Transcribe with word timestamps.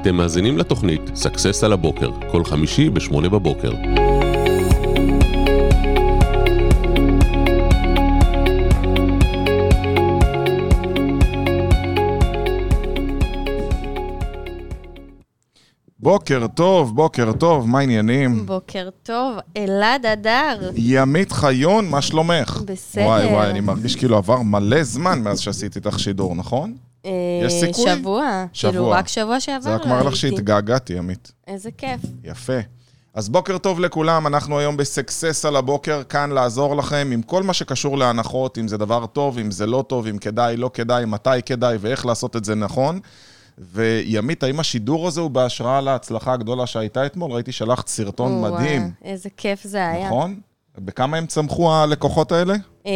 אתם 0.00 0.14
מאזינים 0.14 0.58
לתוכנית 0.58 1.00
סאקסס 1.14 1.64
על 1.64 1.72
הבוקר, 1.72 2.10
כל 2.30 2.44
חמישי 2.44 2.90
ב-8 2.90 3.28
בבוקר. 3.28 3.72
בוקר 15.98 16.46
טוב, 16.54 16.96
בוקר 16.96 17.32
טוב, 17.32 17.68
מה 17.68 17.78
העניינים? 17.78 18.46
בוקר 18.46 18.88
טוב, 19.02 19.36
אלעד 19.56 20.06
הדר. 20.06 20.70
ימית 20.76 21.32
חיון, 21.32 21.88
מה 21.88 22.02
שלומך? 22.02 22.62
בסדר. 22.64 23.04
וואי 23.04 23.26
וואי, 23.26 23.50
אני 23.50 23.60
מרגיש 23.60 23.96
כאילו 23.96 24.16
עבר 24.16 24.42
מלא 24.42 24.82
זמן 24.82 25.22
מאז 25.22 25.40
שעשיתי 25.40 25.78
איתך 25.78 25.98
שידור, 25.98 26.34
נכון? 26.34 26.74
יש 27.46 27.52
סיכוי? 27.52 27.84
שבוע. 27.84 28.44
שבוע. 28.52 28.70
כאילו, 28.72 28.90
רק 28.90 29.08
שבוע 29.08 29.40
שעבר 29.40 29.60
זה 29.60 29.74
רק 29.74 29.86
מראה 29.86 30.02
לך. 30.02 30.16
שהתגעגעתי, 30.16 30.92
ימית. 30.92 31.32
איזה 31.46 31.70
כיף. 31.78 32.00
יפה. 32.24 32.58
אז 33.14 33.28
בוקר 33.28 33.58
טוב 33.58 33.80
לכולם, 33.80 34.26
אנחנו 34.26 34.58
היום 34.58 34.76
בסקסס 34.76 35.44
על 35.44 35.56
הבוקר, 35.56 36.02
כאן 36.08 36.30
לעזור 36.30 36.76
לכם 36.76 37.10
עם 37.12 37.22
כל 37.22 37.42
מה 37.42 37.52
שקשור 37.52 37.98
להנחות, 37.98 38.58
אם 38.58 38.68
זה 38.68 38.76
דבר 38.76 39.06
טוב, 39.06 39.38
אם 39.38 39.50
זה 39.50 39.66
לא 39.66 39.84
טוב, 39.88 40.06
אם 40.06 40.18
כדאי, 40.18 40.56
לא 40.56 40.70
כדאי, 40.74 41.04
מתי 41.04 41.42
כדאי 41.46 41.76
ואיך 41.80 42.06
לעשות 42.06 42.36
את 42.36 42.44
זה 42.44 42.54
נכון. 42.54 43.00
וימית, 43.58 44.42
האם 44.42 44.60
השידור 44.60 45.08
הזה 45.08 45.20
הוא 45.20 45.30
בהשראה 45.30 45.80
להצלחה 45.80 46.32
הגדולה 46.32 46.66
שהייתה 46.66 47.06
אתמול? 47.06 47.32
ראיתי 47.32 47.52
שלחת 47.52 47.88
סרטון 47.88 48.32
וואו, 48.32 48.54
מדהים, 48.54 48.90
איזה 49.04 49.28
כיף 49.36 49.64
זה 49.64 49.88
היה. 49.88 50.06
נכון? 50.06 50.40
בכמה 50.78 51.16
הם 51.16 51.26
צמחו 51.26 51.72
הלקוחות 51.72 52.32
האלה? 52.32 52.54
אה, 52.86 52.92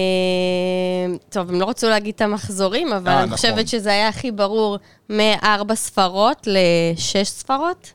טוב, 1.29 1.49
הם 1.51 1.61
לא 1.61 1.69
רצו 1.69 1.89
להגיד 1.89 2.15
את 2.15 2.21
המחזורים, 2.21 2.93
אבל 2.93 3.09
אה, 3.09 3.17
אני 3.19 3.25
נכון. 3.25 3.37
חושבת 3.37 3.69
שזה 3.69 3.91
היה 3.91 4.09
הכי 4.09 4.31
ברור 4.31 4.79
מארבע 5.11 5.75
ספרות 5.75 6.47
לשש 6.51 7.29
ספרות. 7.29 7.93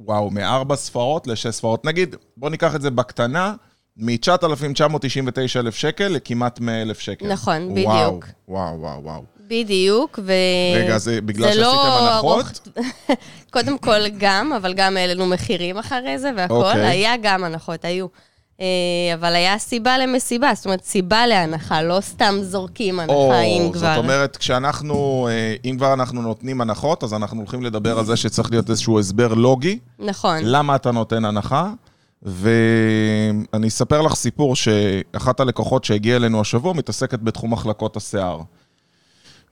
וואו, 0.00 0.30
מארבע 0.30 0.76
ספרות 0.76 1.26
לשש 1.26 1.46
ספרות. 1.46 1.84
נגיד, 1.84 2.16
בוא 2.36 2.50
ניקח 2.50 2.74
את 2.74 2.82
זה 2.82 2.90
בקטנה, 2.90 3.54
מ-9,999 3.96 5.60
אלף 5.60 5.74
שקל 5.74 6.08
לכמעט 6.08 6.60
100,000 6.60 7.00
שקל. 7.00 7.26
נכון, 7.32 7.74
בדיוק. 7.74 8.26
וואו, 8.48 8.80
וואו, 8.80 9.02
וואו. 9.04 9.22
בדיוק, 9.48 10.18
ו... 10.22 10.32
רגע, 10.76 10.98
זה 10.98 11.20
בגלל 11.20 11.52
זה 11.52 11.60
לא 11.60 11.72
שעשיתם 11.72 12.04
הנחות? 12.04 12.60
ארוך- 12.78 12.78
קודם 13.52 13.78
כל 13.78 14.08
גם, 14.18 14.52
אבל 14.52 14.74
גם 14.74 14.96
העלינו 14.96 15.26
מחירים 15.26 15.78
אחרי 15.78 16.18
זה 16.18 16.30
והכל. 16.36 16.54
אוקיי. 16.54 16.86
היה 16.86 17.14
גם 17.22 17.44
הנחות, 17.44 17.84
היו. 17.84 18.06
אה, 18.60 18.66
אבל 19.14 19.34
היה 19.34 19.58
סיבה 19.58 19.98
למסיבה, 19.98 20.50
זאת 20.54 20.64
אומרת, 20.64 20.84
סיבה 20.84 21.26
להנחה, 21.26 21.82
לא 21.82 22.00
סתם 22.00 22.34
זורקים 22.42 22.98
או, 22.98 23.02
הנחה, 23.02 23.40
אם 23.40 23.72
כבר. 23.72 23.94
זאת 23.94 24.04
אומרת, 24.04 24.36
כשאנחנו, 24.36 25.28
אה, 25.30 25.54
אם 25.64 25.74
כבר 25.78 25.92
אנחנו 25.92 26.22
נותנים 26.22 26.60
הנחות, 26.60 27.04
אז 27.04 27.14
אנחנו 27.14 27.38
הולכים 27.38 27.62
לדבר 27.62 27.98
על 27.98 28.04
זה 28.04 28.16
שצריך 28.16 28.50
להיות 28.50 28.70
איזשהו 28.70 28.98
הסבר 28.98 29.34
לוגי, 29.34 29.78
נכון. 29.98 30.38
למה 30.42 30.76
אתה 30.76 30.90
נותן 30.90 31.24
הנחה. 31.24 31.70
ואני 32.26 33.68
אספר 33.68 34.02
לך 34.02 34.14
סיפור 34.14 34.56
שאחת 34.56 35.40
הלקוחות 35.40 35.84
שהגיעה 35.84 36.16
אלינו 36.16 36.40
השבוע 36.40 36.72
מתעסקת 36.72 37.18
בתחום 37.20 37.52
מחלקות 37.52 37.96
השיער. 37.96 38.40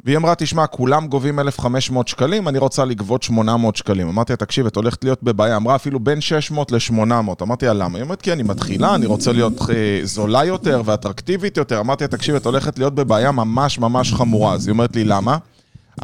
והיא 0.04 0.16
אמרה, 0.16 0.34
תשמע, 0.34 0.66
כולם 0.66 1.06
גובים 1.06 1.38
1,500 1.38 2.08
שקלים, 2.08 2.48
אני 2.48 2.58
רוצה 2.58 2.84
לגבות 2.84 3.22
800 3.22 3.76
שקלים. 3.76 4.08
אמרתי 4.08 4.32
לה, 4.32 4.36
תקשיב, 4.36 4.66
את 4.66 4.76
הולכת 4.76 5.04
להיות 5.04 5.22
בבעיה. 5.22 5.56
אמרה, 5.56 5.74
אפילו 5.74 6.00
בין 6.00 6.20
600 6.20 6.72
ל-800. 6.72 7.42
אמרתי 7.42 7.66
לה, 7.66 7.72
למה? 7.72 7.98
היא 7.98 8.02
אומרת, 8.02 8.22
כי 8.22 8.32
אני 8.32 8.42
מתחילה, 8.42 8.94
אני 8.94 9.06
רוצה 9.06 9.32
להיות 9.32 9.60
אה, 9.70 10.00
זולה 10.02 10.44
יותר 10.44 10.82
ואטרקטיבית 10.84 11.56
יותר. 11.56 11.80
אמרתי 11.80 12.04
לה, 12.04 12.08
תקשיב, 12.08 12.34
את 12.34 12.46
הולכת 12.46 12.78
להיות 12.78 12.94
בבעיה 12.94 13.32
ממש 13.32 13.78
ממש 13.78 14.12
חמורה. 14.12 14.52
אז 14.52 14.66
היא 14.66 14.72
אומרת 14.72 14.96
לי, 14.96 15.04
למה? 15.04 15.36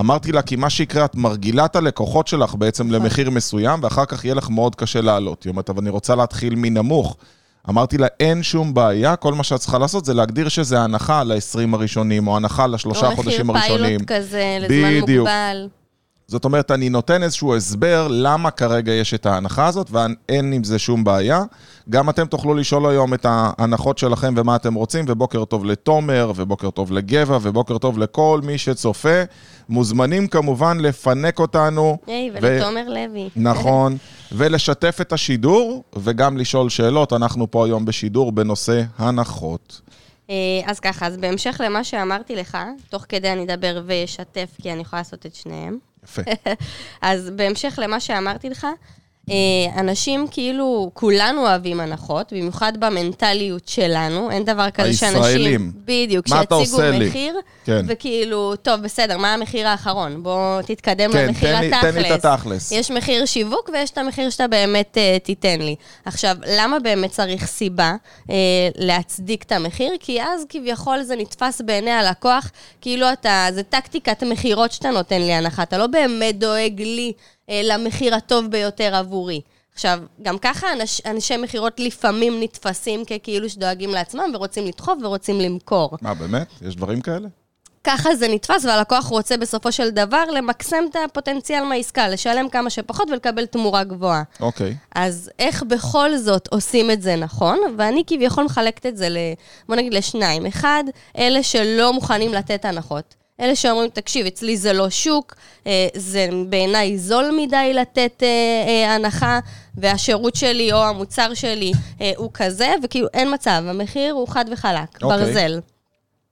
אמרתי 0.01 0.33
לה, 0.33 0.43
כי 0.43 0.57
מה 0.57 0.71
שיקרה, 0.71 1.05
את 1.05 1.15
מרגילה 1.15 1.65
את 1.65 1.77
הלקוחות 1.77 2.27
שלך 2.27 2.55
בעצם 2.55 2.91
למחיר 2.91 3.31
מסוים, 3.31 3.81
ואחר 3.83 4.05
כך 4.05 4.25
יהיה 4.25 4.35
לך 4.35 4.51
מאוד 4.51 4.75
קשה 4.75 5.01
לעלות. 5.01 5.43
היא 5.43 5.51
אומרת, 5.51 5.71
אבל 5.71 5.81
אני 5.81 5.91
רוצה 5.91 6.15
להתחיל 6.15 6.55
מנמוך. 6.55 7.17
אמרתי 7.69 7.99
לה, 7.99 8.07
אין 8.21 8.43
שום 8.43 8.75
בעיה, 8.75 9.17
כל 9.17 9.35
מה 9.35 9.45
שאת 9.45 9.61
צריכה 9.61 9.79
לעשות 9.79 10.05
זה 10.05 10.15
להגדיר 10.15 10.49
שזה 10.49 10.81
הנחה 10.81 11.25
ל-20 11.25 11.75
הראשונים, 11.75 12.29
או 12.29 12.37
הנחה 12.37 12.67
לשלושה 12.67 13.11
חודשים 13.17 13.49
או 13.49 13.55
מחיר 13.55 13.73
הראשונים. 13.73 14.05
פיילוט 14.05 14.27
כזה, 14.27 14.59
לזמן 14.61 15.01
בדיוק. 15.03 15.29
מוגבל. 15.29 15.69
זאת 16.31 16.45
אומרת, 16.45 16.71
אני 16.71 16.89
נותן 16.89 17.23
איזשהו 17.23 17.57
הסבר 17.57 18.09
למה 18.11 18.51
כרגע 18.51 18.93
יש 18.93 19.15
את 19.15 19.27
ההנחה 19.27 19.67
הזאת, 19.67 19.91
ואין 19.91 20.53
עם 20.53 20.65
זה 20.65 20.79
שום 20.79 21.05
בעיה. 21.05 21.43
גם 21.91 22.11
אתם 22.11 22.27
תוכלו 22.27 22.55
לשאול 22.55 22.87
היום 22.87 23.15
את 23.15 23.27
ההנחות 23.29 23.99
שלכם 23.99 24.35
ומה 24.37 24.57
אתם 24.57 24.75
רוצים, 24.75 25.05
ובוקר 25.09 25.45
טוב 25.45 25.65
לתומר, 25.65 26.33
ובוקר 26.37 26.71
טוב 26.71 26.93
לגבע, 26.93 27.39
ובוקר 27.43 27.79
טוב 27.79 27.99
לכל 27.99 28.41
מי 28.45 28.59
שצופה. 28.59 29.23
מוזמנים 29.69 30.27
כמובן 30.27 30.79
לפנק 30.81 31.39
אותנו. 31.39 31.99
היי, 32.07 32.31
ו- 32.31 32.39
ולתומר 32.43 32.89
לוי. 32.89 33.29
נכון, 33.37 33.97
ולשתף 34.37 34.99
את 35.01 35.13
השידור, 35.13 35.83
וגם 35.97 36.39
לשאול 36.39 36.69
שאלות. 36.69 37.13
אנחנו 37.13 37.51
פה 37.51 37.67
היום 37.67 37.85
בשידור 37.85 38.33
בנושא 38.33 38.83
הנחות. 38.99 39.81
אה, 40.31 40.35
אז 40.65 40.81
ככה, 40.81 41.07
אז 41.07 41.17
בהמשך 41.17 41.61
למה 41.65 41.85
שאמרתי 41.85 42.37
לך, 42.37 42.59
תוך 42.89 43.05
כדי 43.09 43.33
אני 43.33 43.45
אדבר 43.45 43.83
ואשתף, 43.87 44.49
כי 44.63 44.73
אני 44.73 44.81
יכולה 44.81 45.01
לעשות 45.01 45.27
את 45.27 45.35
שניהם. 45.35 45.88
יפה. 46.09 46.23
אז 47.01 47.31
בהמשך 47.31 47.79
למה 47.83 48.01
שאמרתי 48.01 48.51
לך, 48.51 48.67
אנשים 49.77 50.27
כאילו, 50.31 50.91
כולנו 50.95 51.41
אוהבים 51.41 51.81
הנחות, 51.81 52.33
במיוחד 52.33 52.73
במנטליות 52.79 53.69
שלנו, 53.69 54.31
אין 54.31 54.45
דבר 54.45 54.71
כזה 54.71 54.93
שאנשים... 54.93 55.23
הישראלים. 55.23 55.73
בדיוק, 55.85 56.29
שיציגו? 56.29 56.79
מחיר, 57.01 57.37
כן. 57.65 57.85
וכאילו, 57.89 58.57
טוב, 58.57 58.81
בסדר, 58.81 59.19
מה 59.19 59.35
המחיר 59.35 59.69
האחרון? 59.69 60.23
בוא 60.23 60.63
תתקדם 60.63 61.13
כן, 61.13 61.27
למחיר 61.27 61.61
תן 61.61 61.65
התכלס. 61.65 61.95
תן 61.95 62.03
לי 62.03 62.15
את 62.15 62.25
התכלס. 62.25 62.73
יש 62.73 62.91
מחיר 62.91 63.27
שיווק 63.27 63.71
ויש 63.73 63.91
את 63.91 63.99
המחיר 63.99 64.31
שאתה 64.31 64.49
באמת 64.49 64.97
uh, 64.97 65.25
תיתן 65.25 65.61
לי. 65.61 65.77
עכשיו, 66.05 66.37
למה 66.47 66.81
באמת 66.81 67.11
צריך 67.11 67.47
סיבה 67.47 67.95
uh, 68.27 68.31
להצדיק 68.77 69.43
את 69.43 69.53
המחיר? 69.53 69.93
כי 70.01 70.23
אז 70.23 70.45
כביכול 70.49 71.03
זה 71.03 71.17
נתפס 71.17 71.61
בעיני 71.61 71.91
הלקוח, 71.91 72.51
כאילו 72.81 73.13
אתה, 73.13 73.47
זה 73.55 73.63
טקטיקת 73.63 74.23
מכירות 74.23 74.73
שאתה 74.73 74.91
נותן 74.91 75.21
לי 75.21 75.33
הנחה, 75.33 75.63
אתה 75.63 75.79
לא 75.79 75.87
באמת 75.87 76.39
דואג 76.39 76.81
לי 76.81 77.13
למחיר 77.49 78.15
הטוב 78.15 78.47
ביותר 78.47 78.95
עבורי. 78.95 79.41
עכשיו, 79.75 79.99
גם 80.23 80.39
ככה 80.39 80.73
אנש, 80.73 81.01
אנשי 81.07 81.37
מכירות 81.37 81.81
לפעמים 81.81 82.41
נתפסים 82.43 83.05
ככאילו 83.05 83.51
שדואגים 83.51 83.91
לעצמם 83.91 84.31
ורוצים 84.35 84.67
לדחוף 84.67 84.99
ורוצים 85.03 85.41
למכור. 85.41 85.91
מה, 86.03 86.15
באמת? 86.15 86.47
יש 86.63 86.77
דברים 86.77 87.01
כאלה? 87.01 87.29
ככה 87.85 88.15
זה 88.17 88.29
נתפס, 88.29 88.65
והלקוח 88.65 89.05
רוצה 89.05 89.37
בסופו 89.37 89.73
של 89.73 89.91
דבר 89.91 90.25
למקסם 90.25 90.85
את 90.91 90.97
הפוטנציאל 91.05 91.65
מהעסקה, 91.65 92.09
לשלם 92.09 92.49
כמה 92.49 92.71
שפחות 92.71 93.11
ולקבל 93.11 93.47
תמורה 93.47 93.85
גבוהה. 93.85 94.23
אוקיי. 94.41 94.77
אז 94.95 95.31
איך 95.39 95.63
בכל 95.63 96.17
זאת 96.17 96.49
עושים 96.51 96.91
את 96.91 97.03
זה 97.03 97.17
נכון? 97.17 97.59
ואני 97.79 98.03
כביכול 98.07 98.45
מחלקת 98.45 98.87
את 98.87 98.97
זה, 98.97 99.09
ל, 99.09 99.17
בוא 99.69 99.77
נגיד, 99.77 99.95
לשניים. 99.95 100.47
אחד, 100.47 100.85
אלה 101.19 101.43
שלא 101.43 101.93
מוכנים 101.93 102.33
לתת 102.33 102.65
הנחות. 102.65 103.15
אלה 103.41 103.57
שאומרים, 103.57 103.91
תקשיב, 103.91 104.27
אצלי 104.27 104.57
זה 104.57 104.73
לא 104.73 104.91
שוק, 104.91 105.35
אה, 105.67 105.89
זה 105.95 106.29
בעיניי 106.49 106.99
זול 106.99 107.31
מדי 107.37 107.75
לתת 107.75 108.23
אה, 108.23 108.29
אה, 108.69 108.95
הנחה, 108.95 109.39
והשירות 109.75 110.35
שלי 110.35 110.73
או 110.73 110.85
המוצר 110.85 111.35
שלי 111.35 111.73
הוא 112.17 112.31
כזה, 112.35 112.75
וכאילו 112.83 113.09
אין 113.15 113.35
מצב, 113.35 113.63
המחיר 113.67 114.13
הוא 114.15 114.29
חד 114.29 114.45
וחלק, 114.53 115.03
אוקיי. 115.03 115.19
ברזל. 115.19 115.61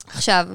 עכשיו, 0.07 0.47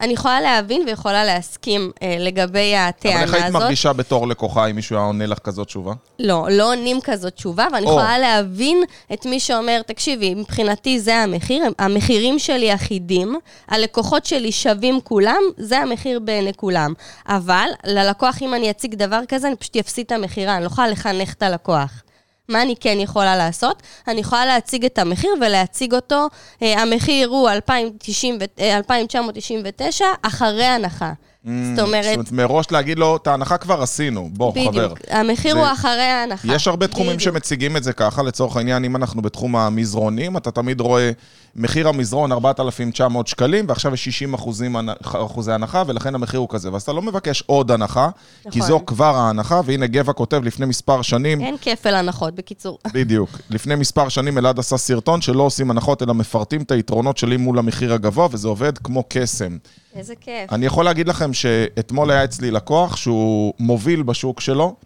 אני 0.00 0.12
יכולה 0.12 0.40
להבין 0.40 0.82
ויכולה 0.86 1.24
להסכים 1.24 1.90
אה, 2.02 2.16
לגבי 2.18 2.76
הטענה 2.76 3.14
אבל 3.14 3.24
הזאת. 3.24 3.34
איך 3.34 3.44
היית 3.44 3.54
מרגישה 3.54 3.92
בתור 3.92 4.28
לקוחה 4.28 4.66
אם 4.66 4.76
מישהו 4.76 4.96
היה 4.96 5.04
עונה 5.04 5.26
לך 5.26 5.38
כזאת 5.38 5.66
תשובה? 5.66 5.92
לא, 6.18 6.46
לא 6.50 6.72
עונים 6.72 7.00
כזאת 7.00 7.34
תשובה, 7.34 7.66
ואני 7.72 7.86
או. 7.86 7.90
יכולה 7.90 8.18
להבין 8.18 8.82
את 9.12 9.26
מי 9.26 9.40
שאומר, 9.40 9.82
תקשיבי, 9.86 10.34
מבחינתי 10.34 11.00
זה 11.00 11.16
המחיר, 11.16 11.64
המחירים 11.78 12.38
שלי 12.38 12.74
אחידים, 12.74 13.36
הלקוחות 13.68 14.26
שלי 14.26 14.52
שווים 14.52 15.00
כולם, 15.04 15.42
זה 15.56 15.78
המחיר 15.78 16.20
בעיני 16.20 16.54
כולם. 16.54 16.92
אבל 17.28 17.66
ללקוח, 17.84 18.42
אם 18.42 18.54
אני 18.54 18.70
אציג 18.70 18.94
דבר 18.94 19.20
כזה, 19.28 19.48
אני 19.48 19.56
פשוט 19.56 19.76
אפסיד 19.76 20.06
את 20.06 20.12
המכירה, 20.12 20.54
אני 20.56 20.62
לא 20.62 20.66
יכולה 20.66 20.88
לחנך 20.88 21.32
את 21.32 21.42
הלקוח. 21.42 22.02
מה 22.50 22.62
אני 22.62 22.74
כן 22.80 23.00
יכולה 23.00 23.36
לעשות? 23.36 23.82
אני 24.08 24.20
יכולה 24.20 24.46
להציג 24.46 24.84
את 24.84 24.98
המחיר 24.98 25.30
ולהציג 25.40 25.94
אותו, 25.94 26.26
אה, 26.62 26.82
המחיר 26.82 27.28
הוא 27.28 27.50
2,090 27.50 28.38
ו- 28.40 28.60
אה, 28.62 28.76
2,999 28.76 30.04
אחרי 30.22 30.64
הנחה. 30.64 31.12
זאת 31.44 31.52
אומרת, 31.78 32.04
זאת 32.04 32.14
אומרת, 32.14 32.32
מראש 32.32 32.66
להגיד 32.70 32.98
לו, 32.98 33.16
את 33.16 33.26
ההנחה 33.26 33.56
כבר 33.58 33.82
עשינו, 33.82 34.30
בוא, 34.32 34.52
חבר. 34.52 34.70
בדיוק, 34.70 34.98
המחיר 35.08 35.54
זה- 35.54 35.60
הוא 35.60 35.72
אחרי 35.72 35.90
ההנחה. 36.02 36.54
יש 36.54 36.68
הרבה 36.68 36.86
תחומים 36.86 37.06
בדיוק. 37.16 37.20
שמציגים 37.22 37.76
את 37.76 37.84
זה 37.84 37.92
ככה, 37.92 38.22
לצורך 38.22 38.56
העניין, 38.56 38.84
אם 38.84 38.96
אנחנו 38.96 39.22
בתחום 39.22 39.56
המזרונים, 39.56 40.36
אתה 40.36 40.50
תמיד 40.50 40.80
רואה 40.80 41.10
מחיר 41.56 41.88
המזרון 41.88 42.32
4,900 42.32 43.26
שקלים, 43.26 43.64
ועכשיו 43.68 43.94
יש 43.94 44.04
60 44.04 44.34
אחוזים, 44.34 44.76
אחוזי 45.02 45.52
הנחה, 45.52 45.82
ולכן 45.86 46.14
המחיר 46.14 46.40
הוא 46.40 46.48
כזה. 46.50 46.72
ואז 46.72 46.82
אתה 46.82 46.92
לא 46.92 47.02
מבקש 47.02 47.42
עוד 47.46 47.70
הנחה, 47.70 48.08
כי 48.42 48.58
נכון. 48.58 48.62
זו 48.62 48.80
כבר 48.86 49.16
ההנחה, 49.16 49.60
והנה 49.64 49.86
גבע 49.86 50.12
כותב 50.12 50.40
לפני 50.44 50.66
מספר 50.66 51.02
שנים, 51.02 51.40
אין 51.40 51.56
כפל 51.62 51.94
הנחות, 51.94 52.34
בקיצור. 52.34 52.78
בדיוק. 52.94 53.30
לפני 53.50 53.74
מספר 53.74 54.08
שנים 54.08 54.38
אלעד 54.38 54.58
עשה 54.58 54.76
סרטון 54.76 55.20
שלא 55.20 55.42
עושים 55.42 55.70
הנחות, 55.70 56.02
אלא 56.02 56.14
מפרטים 56.14 56.62
את 56.62 56.70
היתרונות 56.70 57.18
שלי 57.18 57.36
מול 57.36 57.58
המחיר 57.58 57.92
הגבוה, 57.94 58.28
וזה 58.30 58.48
עובד 58.48 58.78
כמו 58.78 59.04
קסם. 59.08 59.56
איזה 59.94 60.14
כיף. 60.14 60.52
אני 60.52 60.66
יכול 60.66 60.84
להגיד 60.84 61.08
לכם 61.08 61.32
שאתמול 61.32 62.10
היה 62.10 62.24
אצלי 62.24 62.50
לקוח 62.50 62.96
שהוא 62.96 63.54
מוביל 63.58 64.02
בשוק 64.02 64.40
שלו, 64.40 64.76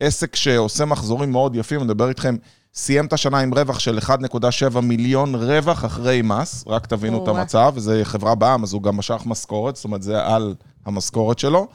עסק 0.00 0.36
שעושה 0.36 0.84
מחזורים 0.84 1.32
מאוד 1.32 1.56
יפים, 1.56 1.78
אני 1.78 1.84
מדבר 1.84 2.08
איתכם, 2.08 2.36
סיים 2.74 3.06
את 3.06 3.12
השנה 3.12 3.38
עם 3.38 3.54
רווח 3.54 3.78
של 3.78 3.98
1.7 3.98 4.80
מיליון 4.80 5.34
רווח 5.34 5.84
אחרי 5.84 6.22
מס, 6.22 6.64
רק 6.66 6.86
תבינו 6.86 7.22
את. 7.22 7.28
המצב, 7.28 7.72
וזו 7.74 7.92
חברה 8.02 8.34
בעם, 8.34 8.62
אז 8.62 8.72
הוא 8.72 8.82
גם 8.82 8.96
משך 8.96 9.22
משכורת, 9.26 9.76
זאת 9.76 9.84
אומרת, 9.84 10.02
זה 10.02 10.26
על 10.26 10.54
המשכורת 10.86 11.38
שלו. 11.38 11.66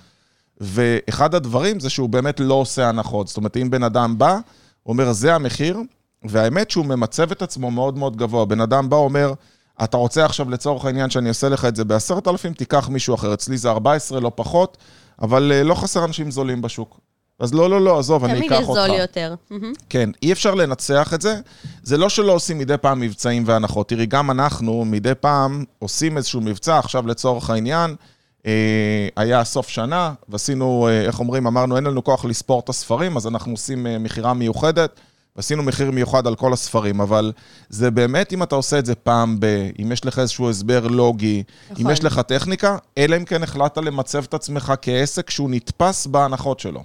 ואחד 0.62 1.36
הדברים 1.36 1.80
זה 1.80 1.90
שהוא 1.90 2.10
באמת 2.10 2.40
לא 2.40 2.54
עושה 2.54 2.90
הנחות. 2.90 3.28
זאת 3.28 3.38
אומרת, 3.38 3.58
אם 3.58 3.70
בן 3.70 3.84
אדם 3.84 4.18
בא, 4.18 4.34
הוא 4.84 4.94
אומר, 4.94 5.12
זה 5.12 5.36
המחיר, 5.36 5.80
והאמת 6.24 6.72
שהוא 6.72 6.86
ממצב 6.86 7.32
את 7.32 7.42
עצמו 7.42 7.72
מאוד 7.72 7.98
מאוד 7.98 8.18
גבוה. 8.18 8.46
בן 8.46 8.62
אדם 8.62 8.90
בא, 8.90 8.98
אומר, 8.98 9.34
אתה 9.84 9.98
רוצה 9.98 10.26
עכשיו 10.26 10.50
לצורך 10.50 10.86
העניין 10.86 11.10
שאני 11.10 11.30
אעשה 11.30 11.50
לך 11.50 11.66
את 11.66 11.76
זה 11.76 11.86
ב-10,000, 11.86 12.54
תיקח 12.58 12.90
מישהו 12.90 13.16
אחר. 13.16 13.34
אצלי 13.34 13.58
זה 13.58 13.70
14, 13.70 14.20
לא 14.20 14.32
פחות, 14.36 14.78
אבל 15.22 15.52
אה, 15.56 15.64
לא 15.64 15.76
חסר 15.76 16.06
אנשים 16.06 16.32
זולים 16.32 16.62
בשוק. 16.62 17.00
אז 17.42 17.54
לא, 17.54 17.70
לא, 17.70 17.82
לא, 17.82 18.00
עזוב, 18.00 18.24
אני 18.24 18.34
תמיד 18.34 18.52
אקח 18.52 18.62
יש 18.62 18.68
אותך. 18.68 18.82
זול 18.88 18.98
יותר. 18.98 19.36
כן, 19.90 20.10
אי 20.24 20.32
אפשר 20.32 20.56
לנצח 20.56 21.14
את 21.14 21.22
זה. 21.22 21.36
זה 21.84 21.98
לא 21.98 22.10
שלא 22.10 22.32
עושים 22.32 22.58
מדי 22.58 22.78
פעם 22.78 23.00
מבצעים 23.00 23.44
והנחות. 23.46 23.90
תראי, 23.90 24.06
גם 24.06 24.32
אנחנו 24.32 24.86
מדי 24.86 25.16
פעם 25.20 25.64
עושים 25.80 26.18
איזשהו 26.18 26.42
מבצע, 26.42 26.78
עכשיו 26.78 27.08
לצורך 27.08 27.50
העניין, 27.50 27.96
אה, 28.46 29.08
היה 29.16 29.44
סוף 29.44 29.70
שנה, 29.70 30.14
ועשינו, 30.30 30.88
אה, 30.88 31.02
איך 31.02 31.20
אומרים, 31.20 31.48
אמרנו, 31.48 31.76
אין 31.76 31.84
לנו 31.84 32.04
כוח 32.04 32.26
לספור 32.26 32.60
את 32.60 32.70
הספרים, 32.70 33.18
אז 33.18 33.28
אנחנו 33.28 33.52
עושים 33.52 33.88
אה, 33.88 33.98
מכירה 33.98 34.34
מיוחדת, 34.34 35.00
ועשינו 35.36 35.64
מחיר 35.64 35.92
מיוחד 35.92 36.28
על 36.28 36.36
כל 36.36 36.54
הספרים, 36.54 37.02
אבל 37.02 37.32
זה 37.70 37.92
באמת, 37.92 38.34
אם 38.34 38.44
אתה 38.44 38.56
עושה 38.56 38.80
את 38.80 38.86
זה 38.86 38.96
פעם 38.96 39.40
ב... 39.40 39.46
אם 39.80 39.92
יש 39.92 40.06
לך 40.06 40.20
איזשהו 40.20 40.50
הסבר 40.50 40.88
לוגי, 40.88 41.44
אם 41.70 41.76
נכון. 41.80 41.92
יש 41.92 42.04
לך 42.04 42.20
טכניקה, 42.20 42.78
אלא 42.98 43.18
אם 43.18 43.26
כן 43.26 43.44
החלטת 43.44 43.78
למצב 43.78 44.24
את 44.24 44.34
עצמך 44.34 44.74
כעסק 44.82 45.30
שהוא 45.30 45.50
נתפס 45.52 46.08
בהנחות 46.08 46.60
שלו. 46.60 46.84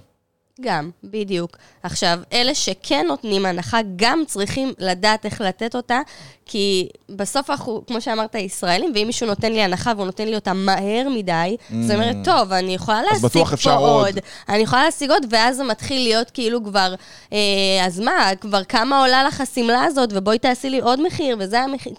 גם, 0.61 0.89
בדיוק. 1.03 1.57
עכשיו, 1.83 2.19
אלה 2.33 2.55
שכן 2.55 3.05
נותנים 3.07 3.45
הנחה, 3.45 3.79
גם 3.95 4.23
צריכים 4.27 4.73
לדעת 4.79 5.25
איך 5.25 5.41
לתת 5.41 5.75
אותה, 5.75 5.99
כי 6.45 6.87
בסוף 7.09 7.49
אנחנו, 7.49 7.81
כמו 7.87 8.01
שאמרת, 8.01 8.35
ישראלים, 8.35 8.91
ואם 8.95 9.03
מישהו 9.07 9.27
נותן 9.27 9.51
לי 9.51 9.61
הנחה 9.61 9.91
והוא 9.95 10.05
נותן 10.05 10.27
לי 10.27 10.35
אותה 10.35 10.53
מהר 10.53 11.07
מדי, 11.15 11.57
זאת 11.81 11.95
אומרת, 11.95 12.15
טוב, 12.23 12.51
אני 12.53 12.73
יכולה 12.75 13.01
להשיג 13.01 13.25
Mm. 13.25 13.57
פה 13.63 13.73
עוד. 13.73 14.05
עוד. 14.05 14.19
אני 14.49 14.57
יכולה 14.57 14.83
להשיג 14.83 15.11
עוד, 15.11 15.25
ואז 15.29 15.57
זה 15.57 15.63
מתחיל 15.63 16.01
להיות 16.01 16.29
כאילו 16.31 16.63
כבר, 16.63 16.95
אה, 17.33 17.37
אז 17.85 17.99
מה, 17.99 18.29
כבר 18.41 18.63
כמה 18.63 18.99
עולה 19.01 19.23
לך 19.23 19.41
השמלה 19.41 19.83
הזאת, 19.83 20.09
ובואי 20.13 20.39
תעשי 20.39 20.69
לי 20.69 20.79
עוד 20.79 21.01
מחיר, 21.07 21.35
וזה 21.39 21.59
המחיר, 21.61 21.93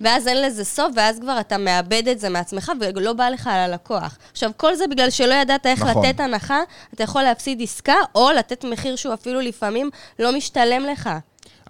ואז 0.00 0.28
אין 0.28 0.42
לזה 0.42 0.64
סוף, 0.64 0.92
ואז 0.96 1.18
כבר 1.20 1.40
אתה 1.40 1.58
מאבד 1.58 2.08
את 2.08 2.20
זה 2.20 2.28
מעצמך, 2.28 2.72
ולא 2.80 3.12
בא 3.12 3.28
לך 3.28 3.46
על 3.46 3.60
הלקוח. 3.60 4.18
עכשיו, 4.32 4.50
כל 4.56 4.74
זה 4.74 4.86
בגלל 4.86 5.10
שלא 5.10 5.34
ידעת 5.34 5.66
איך 5.66 5.82
נכון. 5.82 6.06
לתת 6.06 6.20
הנחה, 6.20 6.60
אתה 6.94 7.02
יכול 7.04 7.22
להפסיד 7.22 7.62
עסקה, 7.62 7.95
או 8.14 8.30
לתת 8.30 8.64
מחיר 8.64 8.96
שהוא 8.96 9.14
אפילו 9.14 9.40
לפעמים 9.40 9.90
לא 10.18 10.36
משתלם 10.36 10.82
לך. 10.92 11.10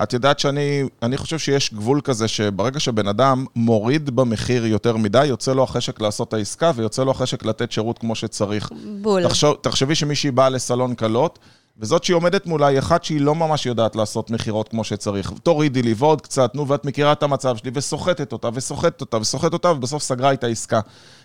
את 0.03 0.13
יודעת 0.13 0.39
שאני 0.39 0.83
אני 1.03 1.17
חושב 1.17 1.39
שיש 1.39 1.75
גבול 1.75 2.01
כזה 2.05 2.29
שברגע 2.29 2.81
שבן 2.81 3.09
אדם 3.09 3.45
מוריד 3.57 4.11
במחיר 4.11 4.67
יותר 4.67 4.97
מדי, 4.97 5.27
יוצא 5.27 5.53
לו 5.53 5.63
החשק 5.63 6.01
לעשות 6.01 6.29
את 6.29 6.35
העסקה 6.35 6.73
ויוצא 6.75 7.05
לו 7.05 7.11
החשק 7.11 7.45
לתת 7.45 7.73
שירות 7.73 7.99
כמו 7.99 8.15
שצריך. 8.15 8.71
בול. 9.03 9.29
תחשוב, 9.29 9.57
תחשבי 9.61 9.95
שמישהי 9.95 10.31
באה 10.31 10.49
לסלון 10.49 10.95
קלות, 10.95 11.39
וזאת 11.79 12.05
שהיא 12.05 12.15
עומדת 12.15 12.47
מולה 12.47 12.67
היא 12.67 12.79
אחת 12.79 13.05
שהיא 13.05 13.21
לא 13.21 13.35
ממש 13.35 13.67
יודעת 13.67 13.97
לעשות 13.97 14.31
מכירות 14.31 14.69
כמו 14.69 14.85
שצריך. 14.85 15.33
תורידי 15.43 15.83
לי 15.83 15.95
ועוד 15.97 16.21
קצת, 16.21 16.55
נו, 16.55 16.69
ואת 16.69 16.85
מכירה 16.85 17.13
את 17.13 17.23
המצב 17.23 17.57
שלי, 17.57 17.71
וסוחטת 17.75 18.33
אותה, 18.33 18.49
וסוחטת 18.55 19.01
אותה, 19.01 19.17
וסוחטת 19.17 19.53
אותה, 19.53 19.71
ובסוף 19.71 20.03
סגרה 20.03 20.33
את 20.33 20.45
העסקה. 20.45 20.81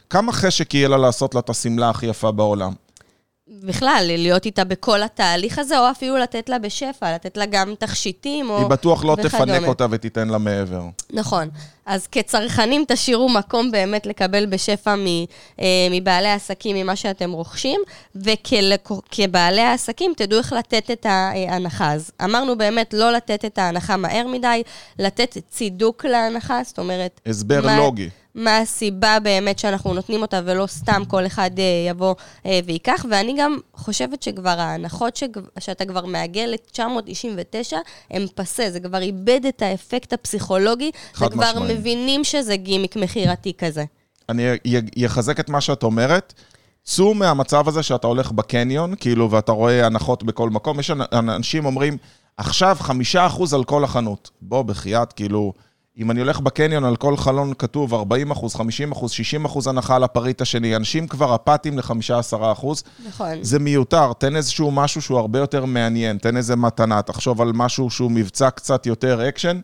כמה 0.10 0.32
חשק 0.32 0.74
יהיה 0.74 0.88
לה 0.88 0.98
לעשות 0.98 1.36
לה 1.36 1.40
את 1.40 1.50
השמלה 1.50 1.90
הכי 1.90 2.06
יפה 2.06 2.32
בעולם? 2.32 2.74
בכלל, 3.64 4.04
להיות 4.18 4.46
איתה 4.46 4.64
בכל 4.64 5.04
התהליך 5.04 5.60
הזה, 5.60 5.80
או 5.80 5.92
אפילו 5.92 6.18
לתת 6.18 6.50
לה 6.50 6.60
בשפע, 6.60 7.14
לתת 7.16 7.38
לה 7.38 7.46
גם 7.46 7.74
תכשיטים, 7.80 8.50
או... 8.50 8.58
היא 8.58 8.66
בטוח 8.68 9.06
לא 9.06 9.12
וכדומה. 9.12 9.30
תפנק 9.30 9.68
אותה 9.68 9.86
ותיתן 9.92 10.28
לה 10.28 10.38
מעבר. 10.38 10.82
נכון. 11.14 11.50
אז 11.86 12.08
כצרכנים 12.08 12.86
תשאירו 12.88 13.30
מקום 13.30 13.72
באמת 13.72 14.06
לקבל 14.06 14.46
בשפע 14.46 14.96
מ, 14.96 15.06
אה, 15.60 15.66
מבעלי 15.92 16.28
העסקים, 16.28 16.76
ממה 16.76 16.96
שאתם 16.96 17.32
רוכשים, 17.32 17.82
וכבעלי 18.16 19.62
העסקים 19.62 20.14
תדעו 20.18 20.40
איך 20.40 20.54
לתת 20.54 20.92
את 20.92 21.06
ההנחה. 21.06 21.94
אז 21.94 22.12
אמרנו 22.24 22.58
באמת 22.58 22.94
לא 22.94 23.12
לתת 23.12 23.46
את 23.46 23.58
ההנחה 23.58 23.98
מהר 23.98 24.28
מדי, 24.28 24.64
לתת 25.00 25.38
צידוק 25.50 26.06
להנחה, 26.06 26.62
זאת 26.64 26.80
אומרת... 26.80 27.22
הסבר 27.26 27.66
מה- 27.66 27.78
לוגי. 27.78 28.10
מה 28.36 28.58
הסיבה 28.58 29.18
באמת 29.24 29.60
שאנחנו 29.60 29.94
נותנים 29.94 30.22
אותה, 30.22 30.40
ולא 30.46 30.68
סתם 30.68 31.02
כל 31.08 31.26
אחד 31.26 31.52
אה, 31.60 31.64
יבוא 31.90 32.16
אה, 32.46 32.60
וייקח. 32.66 33.06
ואני 33.10 33.36
גם 33.38 33.58
חושבת 33.76 34.24
שכבר 34.24 34.50
ההנחות 34.60 35.16
שג- 35.16 35.28
שאתה 35.60 35.86
כבר 35.86 36.06
מעגל 36.06 36.54
ל-999, 36.56 37.74
הם 38.12 38.26
פסה, 38.36 38.70
זה 38.70 38.80
כבר 38.80 39.02
איבד 39.02 39.46
את 39.50 39.62
האפקט 39.62 40.14
הפסיכולוגי, 40.14 40.92
חד 41.14 41.26
וכבר 41.28 41.52
משמעי. 41.56 41.74
מבינים 41.74 42.24
שזה 42.24 42.56
גימיק 42.56 42.96
מכירתי 42.96 43.54
כזה. 43.58 43.84
אני 44.30 44.46
אחזק 45.06 45.40
את 45.40 45.50
מה 45.50 45.62
שאת 45.62 45.84
אומרת. 45.84 46.34
צאו 46.84 47.14
מהמצב 47.14 47.68
הזה 47.68 47.84
שאתה 47.84 48.08
הולך 48.08 48.32
בקניון, 48.32 48.94
כאילו, 49.00 49.32
ואתה 49.32 49.52
רואה 49.52 49.86
הנחות 49.86 50.24
בכל 50.24 50.50
מקום. 50.50 50.80
יש 50.80 50.92
אנ- 50.92 51.02
אנשים 51.14 51.66
אומרים, 51.66 51.98
עכשיו 52.38 52.78
חמישה 52.80 53.28
אחוז 53.28 53.54
על 53.54 53.64
כל 53.64 53.84
החנות. 53.84 54.30
בוא, 54.42 54.62
בחייאת, 54.62 55.14
כאילו, 55.14 55.54
אם 56.02 56.12
אני 56.12 56.20
הולך 56.20 56.40
בקניון, 56.40 56.84
על 56.84 56.96
כל 56.96 57.18
חלון 57.18 57.54
כתוב 57.58 57.94
40 57.94 58.32
אחוז, 58.32 58.56
50 58.56 58.92
אחוז, 58.92 59.12
60 59.12 59.46
אחוז 59.46 59.68
הנחה 59.68 59.96
על 59.96 60.04
הפריט 60.04 60.42
השני. 60.42 60.76
אנשים 60.76 61.08
כבר 61.08 61.36
אפאתיים 61.36 61.78
ל-15 61.78 62.52
אחוז. 62.52 62.84
נכון. 63.08 63.28
זה 63.42 63.60
מיותר, 63.60 64.14
תן 64.14 64.36
איזשהו 64.36 64.72
משהו 64.72 65.02
שהוא 65.02 65.20
הרבה 65.20 65.40
יותר 65.40 65.66
מעניין, 65.66 66.18
תן 66.18 66.38
איזה 66.38 66.56
מתנה, 66.56 67.02
תחשוב 67.02 67.42
על 67.42 67.52
משהו 67.54 67.90
שהוא 67.90 68.12
מבצע 68.12 68.50
קצת 68.50 68.86
יותר 68.86 69.30
אקשן. 69.30 69.60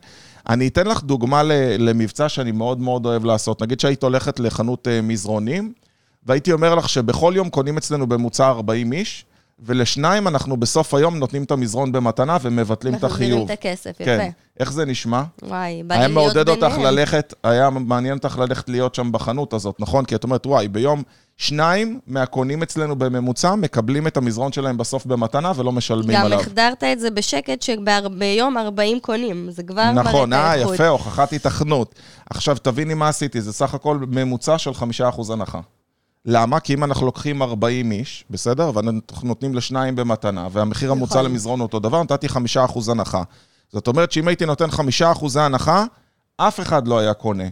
אני 0.48 0.68
אתן 0.68 0.86
לך 0.86 1.02
דוגמה 1.02 1.42
למבצע 1.78 2.28
שאני 2.28 2.52
מאוד 2.52 2.80
מאוד 2.80 3.06
אוהב 3.06 3.24
לעשות. 3.24 3.62
נגיד 3.62 3.80
שהיית 3.80 4.02
הולכת 4.02 4.40
לחנות 4.40 4.88
אה, 4.88 5.02
מזרונים, 5.02 5.72
והייתי 6.26 6.52
אומר 6.52 6.74
לך 6.74 6.88
שבכל 6.88 7.32
יום 7.36 7.50
קונים 7.50 7.76
אצלנו 7.76 8.06
בממוצע 8.06 8.48
40 8.48 8.92
איש, 8.92 9.24
ולשניים 9.60 10.28
אנחנו 10.28 10.56
בסוף 10.56 10.94
היום 10.94 11.16
נותנים 11.16 11.42
את 11.42 11.50
המזרון 11.50 11.92
במתנה 11.92 12.36
ומבטלים 12.42 12.94
את 12.94 13.04
מחזירים 13.04 13.32
החיוב. 13.32 13.50
את 13.50 13.58
הכסף, 13.58 13.90
יפה. 13.90 14.04
כן. 14.04 14.30
איך 14.60 14.72
זה 14.72 14.84
נשמע? 14.84 15.22
וואי, 15.42 15.82
בא 15.82 15.94
לי 15.94 16.00
היה 16.00 16.08
להיות 16.08 16.24
מעודד 16.24 16.48
אותך 16.48 16.72
ביניהם. 16.76 16.94
ללכת, 16.94 17.34
היה 17.42 17.70
מעניין 17.70 18.16
אותך 18.16 18.38
ללכת 18.38 18.68
להיות 18.68 18.94
שם 18.94 19.12
בחנות 19.12 19.52
הזאת, 19.52 19.76
נכון? 19.78 20.04
כי 20.04 20.14
את 20.14 20.24
אומרת, 20.24 20.46
וואי, 20.46 20.68
ביום 20.68 21.02
שניים 21.36 22.00
מהקונים 22.06 22.62
אצלנו 22.62 22.96
בממוצע 22.96 23.54
מקבלים 23.54 24.06
את 24.06 24.16
המזרון 24.16 24.52
שלהם 24.52 24.76
בסוף 24.76 25.06
במתנה 25.06 25.52
ולא 25.56 25.72
משלמים 25.72 26.16
גם 26.16 26.24
עליו. 26.24 26.40
החדרת 26.40 26.84
את 26.84 27.00
זה 27.00 27.10
בשקט 27.10 27.62
שביום 27.62 28.58
40 28.58 29.00
קונים, 29.00 29.50
זה 29.50 29.62
כבר 29.62 29.92
מראה 29.92 29.92
נכון, 29.92 30.32
את 30.32 30.38
אה, 30.38 30.50
האיכות. 30.50 30.74
יפה, 30.74 30.88
הוכחת 30.88 31.32
התכנות. 31.32 31.94
עכשיו, 32.30 32.56
תביני 32.56 32.94
מה 32.94 33.08
עשיתי, 33.08 33.40
זה 33.40 33.52
סך 33.52 33.74
הכל 33.74 33.98
ממוצע 34.08 34.58
של 34.58 34.74
חמישה 34.74 35.08
אחוז 35.08 35.30
הנחה. 35.30 35.60
למה? 36.24 36.60
כי 36.60 36.74
אם 36.74 36.84
אנחנו 36.84 37.06
לוקחים 37.06 37.42
40 37.42 37.92
איש, 37.92 38.24
בסדר? 38.30 38.70
ואנחנו 38.74 39.28
נותנים 39.28 39.54
לשניים 39.54 39.96
במתנה, 39.96 40.48
והמחיר 40.52 40.90
המוצע 40.90 41.14
נכון. 41.14 41.30
למזרון 41.30 41.60
אותו 41.60 41.78
דבר, 41.78 42.02
נתתי 42.02 42.28
חמישה 42.28 42.64
אחוז 42.64 42.88
הנחה. 42.88 43.22
זאת 43.72 43.86
אומרת 43.86 44.12
שאם 44.12 44.28
הייתי 44.28 44.46
נותן 44.46 44.70
חמישה 44.70 45.12
אחוזי 45.12 45.40
הנחה, 45.40 45.84
אף 46.36 46.60
אחד 46.60 46.88
לא 46.88 46.98
היה 46.98 47.14
קונה. 47.14 47.44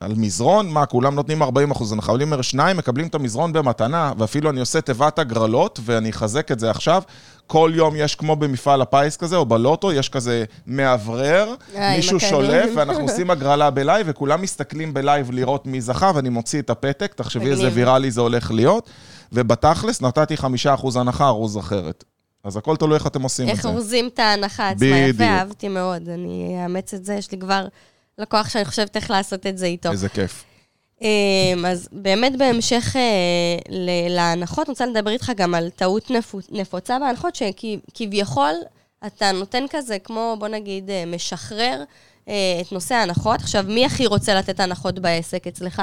על 0.00 0.14
מזרון, 0.16 0.68
מה, 0.68 0.86
כולם 0.86 1.14
נותנים 1.14 1.42
40 1.42 1.70
אחוז 1.70 1.92
הנחה, 1.92 2.12
אבל 2.12 2.22
אם 2.22 2.42
שניים 2.42 2.76
מקבלים 2.76 3.06
את 3.06 3.14
המזרון 3.14 3.52
במתנה, 3.52 4.12
ואפילו 4.18 4.50
אני 4.50 4.60
עושה 4.60 4.80
תיבת 4.80 5.18
הגרלות, 5.18 5.80
ואני 5.84 6.10
אחזק 6.10 6.52
את 6.52 6.60
זה 6.60 6.70
עכשיו, 6.70 7.02
כל 7.46 7.72
יום 7.74 7.94
יש 7.96 8.14
כמו 8.14 8.36
במפעל 8.36 8.82
הפיס 8.82 9.16
כזה, 9.16 9.36
או 9.36 9.46
בלוטו, 9.46 9.92
יש 9.92 10.08
כזה 10.08 10.44
מאוורר, 10.66 11.54
אה, 11.74 11.96
מישהו. 11.96 12.20
שולף, 12.20 12.70
ואנחנו 12.74 13.02
עושים 13.08 13.30
הגרלה 13.30 13.70
בלייב, 13.70 14.06
וכולם 14.10 14.42
מסתכלים 14.42 14.94
בלייב 14.94 15.30
לראות 15.30 15.66
מי 15.66 15.80
זכה, 15.80 16.10
ואני 16.14 16.28
מוציא 16.28 16.60
את 16.60 16.70
הפתק, 16.70 17.14
תחשבי 17.14 17.50
איזה. 17.50 17.70
ויראלי 17.72 18.10
זה 18.10 18.20
הולך 18.20 18.50
להיות, 18.50 18.90
ובתכלס 19.32 20.02
נתתי 20.02 20.36
חמישה 20.36 20.74
אחוז 20.74 20.96
הנחה, 20.96 21.26
ארוז 21.26 21.58
אחרת. 21.58 22.04
אז 22.44 22.56
הכל 22.56 22.76
תלוי 22.76 22.94
איך 22.94 23.06
אתם 23.06 23.22
עושים 23.22 23.48
את 23.48 23.52
איך 23.52 23.62
זה. 23.62 23.68
אורזים 23.68 24.08
את 24.14 24.18
ההנחה 24.18 24.68
עצמה. 24.68 24.86
יפה, 24.86 25.24
אהבתי 25.24 25.68
מאוד. 25.68 26.08
אני 26.08 26.56
אאמץ 26.64 26.94
את 26.94 27.04
זה, 27.04 27.14
יש 27.14 27.32
לי 27.32 27.38
כבר 27.38 27.66
לקוח 28.18 28.48
שאני 28.48 28.64
חושבת 28.64 28.96
איך 28.96 29.10
לעשות 29.10 29.46
את 29.46 29.58
זה 29.58 29.66
איתו. 29.66 29.90
איזה 29.90 30.08
כיף. 30.08 30.44
אמ, 31.02 31.64
אז 31.66 31.88
באמת 31.92 32.38
בהמשך 32.38 32.96
אה, 32.96 33.76
להנחות, 34.08 34.66
אני 34.68 34.72
רוצה 34.72 34.86
לדבר 34.86 35.10
איתך 35.10 35.32
גם 35.36 35.54
על 35.54 35.70
טעות 35.70 36.10
נפו- 36.10 36.38
נפוצה 36.50 36.98
בהנחות, 36.98 37.34
שכביכול 37.34 38.52
אתה 39.06 39.32
נותן 39.32 39.64
כזה, 39.70 39.98
כמו 39.98 40.36
בוא 40.38 40.48
נגיד, 40.48 40.90
אה, 40.90 41.04
משחרר 41.06 41.82
אה, 42.28 42.34
את 42.60 42.72
נושא 42.72 42.94
ההנחות. 42.94 43.40
עכשיו, 43.40 43.64
מי 43.68 43.84
הכי 43.86 44.06
רוצה 44.06 44.34
לתת 44.34 44.60
הנחות 44.60 44.98
בעסק 44.98 45.46
אצלך? 45.46 45.82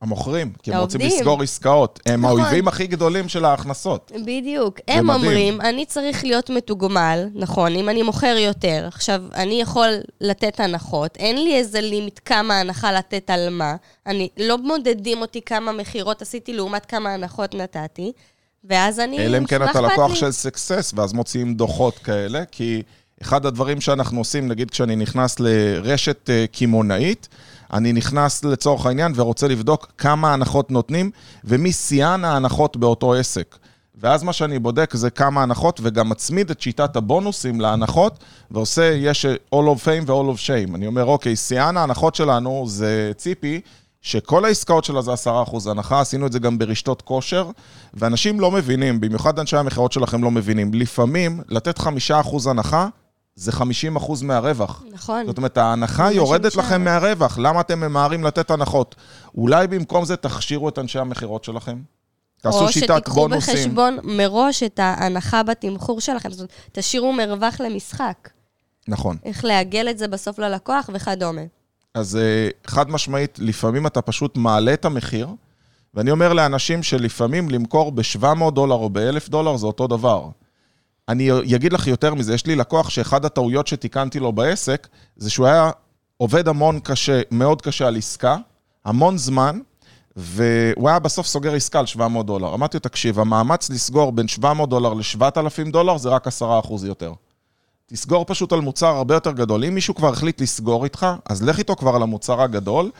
המוכרים, 0.00 0.52
כי 0.62 0.72
הם 0.74 0.80
רוצים. 0.80 1.00
לסגור 1.00 1.42
עסקאות. 1.42 2.00
הם 2.06 2.24
נכון. 2.24 2.40
האויבים 2.40 2.68
הכי 2.68 2.86
גדולים 2.86 3.28
של 3.28 3.44
ההכנסות. 3.44 4.12
בדיוק. 4.26 4.80
הם 4.88 5.06
מדהים. 5.06 5.20
אומרים, 5.24 5.60
אני 5.60 5.86
צריך 5.86 6.24
להיות 6.24 6.50
מתוגמל, 6.50 7.28
נכון, 7.34 7.74
אם 7.74 7.88
אני 7.88 8.02
מוכר 8.02 8.36
יותר. 8.38 8.84
עכשיו, 8.86 9.22
אני 9.34 9.60
יכול 9.60 9.88
לתת 10.20 10.60
הנחות, 10.60 11.16
אין 11.16 11.44
לי 11.44 11.56
איזה 11.56 11.80
לימיט 11.80 12.20
כמה 12.24 12.60
הנחה 12.60 12.92
לתת 12.92 13.30
על 13.30 13.48
מה. 13.50 13.76
אני, 14.06 14.28
לא 14.36 14.58
מודדים 14.58 15.20
אותי 15.20 15.42
כמה 15.42 15.72
מכירות 15.72 16.22
עשיתי 16.22 16.52
לעומת 16.52 16.86
כמה 16.86 17.14
הנחות 17.14 17.54
נתתי. 17.54 18.12
ואז 18.64 19.00
אני, 19.00 19.18
אלא 19.18 19.38
אם 19.38 19.46
כן 19.46 19.62
אתה 19.62 19.80
לקוח 19.80 20.10
לי? 20.10 20.16
של 20.16 20.32
סקסס, 20.32 20.92
ואז 20.96 21.12
מוציאים 21.12 21.54
דוחות 21.54 21.98
כאלה, 21.98 22.44
כי 22.44 22.82
אחד 23.22 23.46
הדברים 23.46 23.80
שאנחנו 23.80 24.20
עושים, 24.20 24.48
נגיד 24.48 24.70
כשאני 24.70 24.96
נכנס 24.96 25.40
לרשת 25.40 26.30
אה, 26.30 26.44
קמעונאית, 26.52 27.28
אני 27.72 27.92
נכנס 27.92 28.44
לצורך 28.44 28.86
העניין 28.86 29.12
ורוצה 29.14 29.48
לבדוק 29.48 29.92
כמה 29.98 30.32
הנחות 30.32 30.70
נותנים, 30.70 31.10
ומי 31.44 31.72
שיאן 31.72 32.24
ההנחות 32.24 32.76
באותו 32.76 33.14
עסק. 33.14 33.56
ואז 34.00 34.22
מה 34.22 34.32
שאני 34.32 34.58
בודק 34.58 34.94
זה 34.94 35.10
כמה 35.10 35.42
הנחות, 35.42 35.80
וגם 35.82 36.08
מצמיד 36.08 36.50
את 36.50 36.60
שיטת 36.60 36.96
הבונוסים 36.96 37.60
להנחות, 37.60 38.24
ועושה, 38.50 38.94
יש 38.94 39.26
all 39.26 39.58
of 39.58 39.84
fame 39.84 40.10
ו-all 40.10 40.34
of 40.34 40.38
shame. 40.38 40.74
אני 40.74 40.86
אומר, 40.86 41.04
אוקיי, 41.04 41.36
שיאן 41.36 41.76
ההנחות 41.76 42.14
שלנו 42.14 42.64
זה 42.66 43.12
ציפי, 43.16 43.60
שכל 44.02 44.44
העסקאות 44.44 44.84
שלה 44.84 45.02
זה 45.02 45.12
10% 45.12 45.70
הנחה, 45.70 46.00
עשינו 46.00 46.26
את 46.26 46.32
זה 46.32 46.38
גם 46.38 46.58
ברשתות 46.58 47.02
כושר, 47.02 47.50
ואנשים 47.94 48.40
לא 48.40 48.50
מבינים, 48.50 49.00
במיוחד 49.00 49.38
אנשי 49.38 49.56
המכירות 49.56 49.92
שלכם 49.92 50.24
לא 50.24 50.30
מבינים, 50.30 50.74
לפעמים 50.74 51.40
לתת 51.48 51.78
5% 51.78 51.84
הנחה 52.50 52.88
זה 53.38 53.52
50% 53.52 54.24
מהרווח. 54.24 54.82
נכון. 54.92 55.26
זאת 55.26 55.36
אומרת, 55.36 55.58
ההנחה 55.58 56.12
יורדת 56.12 56.52
שנשאר. 56.52 56.66
לכם 56.66 56.84
מהרווח, 56.84 57.38
למה 57.38 57.60
אתם 57.60 57.80
ממהרים 57.80 58.24
לתת 58.24 58.50
הנחות? 58.50 58.94
אולי 59.34 59.66
במקום 59.66 60.04
זה 60.04 60.16
תכשירו 60.16 60.68
את 60.68 60.78
אנשי 60.78 60.98
המכירות 60.98 61.44
שלכם? 61.44 61.78
תעשו 62.42 62.68
שיטת 62.72 62.90
או 62.90 62.96
שתיקחו 62.96 63.14
בונוסים. 63.14 63.54
בחשבון 63.54 63.98
מראש 64.04 64.62
את 64.62 64.78
ההנחה 64.78 65.42
בתמחור 65.42 66.00
שלכם. 66.00 66.30
זאת 66.30 66.38
אומרת, 66.38 66.52
תשאירו 66.72 67.12
מרווח 67.12 67.60
למשחק. 67.60 68.28
נכון. 68.88 69.16
איך 69.24 69.44
לעגל 69.44 69.90
את 69.90 69.98
זה 69.98 70.08
בסוף 70.08 70.38
ללקוח 70.38 70.90
וכדומה. 70.94 71.42
אז 71.94 72.16
אה, 72.16 72.48
חד 72.66 72.90
משמעית, 72.90 73.38
לפעמים 73.38 73.86
אתה 73.86 74.02
פשוט 74.02 74.36
מעלה 74.36 74.74
את 74.74 74.84
המחיר, 74.84 75.28
ואני 75.94 76.10
אומר 76.10 76.32
לאנשים 76.32 76.82
שלפעמים 76.82 77.50
למכור 77.50 77.92
ב-700 77.92 78.50
דולר 78.50 78.74
או 78.74 78.90
ב-1,000 78.90 79.30
דולר 79.30 79.56
זה 79.56 79.66
אותו 79.66 79.86
דבר. 79.86 80.28
אני 81.08 81.30
אגיד 81.56 81.72
לך 81.72 81.86
יותר 81.86 82.14
מזה, 82.14 82.34
יש 82.34 82.46
לי 82.46 82.56
לקוח 82.56 82.90
שאחד 82.90 83.24
הטעויות 83.24 83.66
שתיקנתי 83.66 84.20
לו 84.20 84.32
בעסק, 84.32 84.88
זה 85.16 85.30
שהוא 85.30 85.46
היה 85.46 85.70
עובד 86.16 86.48
המון 86.48 86.80
קשה, 86.80 87.20
מאוד 87.30 87.62
קשה 87.62 87.86
על 87.86 87.96
עסקה, 87.96 88.36
המון 88.84 89.18
זמן, 89.18 89.60
והוא 90.16 90.88
היה 90.88 90.98
בסוף 90.98 91.26
סוגר 91.26 91.54
עסקה 91.54 91.78
על 91.78 91.86
700 91.86 92.26
דולר. 92.26 92.54
אמרתי 92.54 92.76
לו, 92.76 92.80
תקשיב, 92.80 93.20
המאמץ 93.20 93.70
לסגור 93.70 94.12
בין 94.12 94.28
700 94.28 94.68
דולר 94.68 94.94
ל-7,000 94.94 95.70
דולר 95.70 95.98
זה 95.98 96.08
רק 96.08 96.28
10% 96.28 96.30
יותר. 96.84 97.12
תסגור 97.86 98.24
פשוט 98.24 98.52
על 98.52 98.60
מוצר 98.60 98.96
הרבה 98.96 99.14
יותר 99.14 99.32
גדול. 99.32 99.64
אם 99.64 99.74
מישהו 99.74 99.94
כבר 99.94 100.08
החליט 100.08 100.40
לסגור 100.40 100.84
איתך, 100.84 101.06
אז 101.28 101.42
לך 101.42 101.58
איתו 101.58 101.76
כבר 101.76 101.96
על 101.96 102.02
המוצר 102.02 102.42
הגדול, 102.42 102.90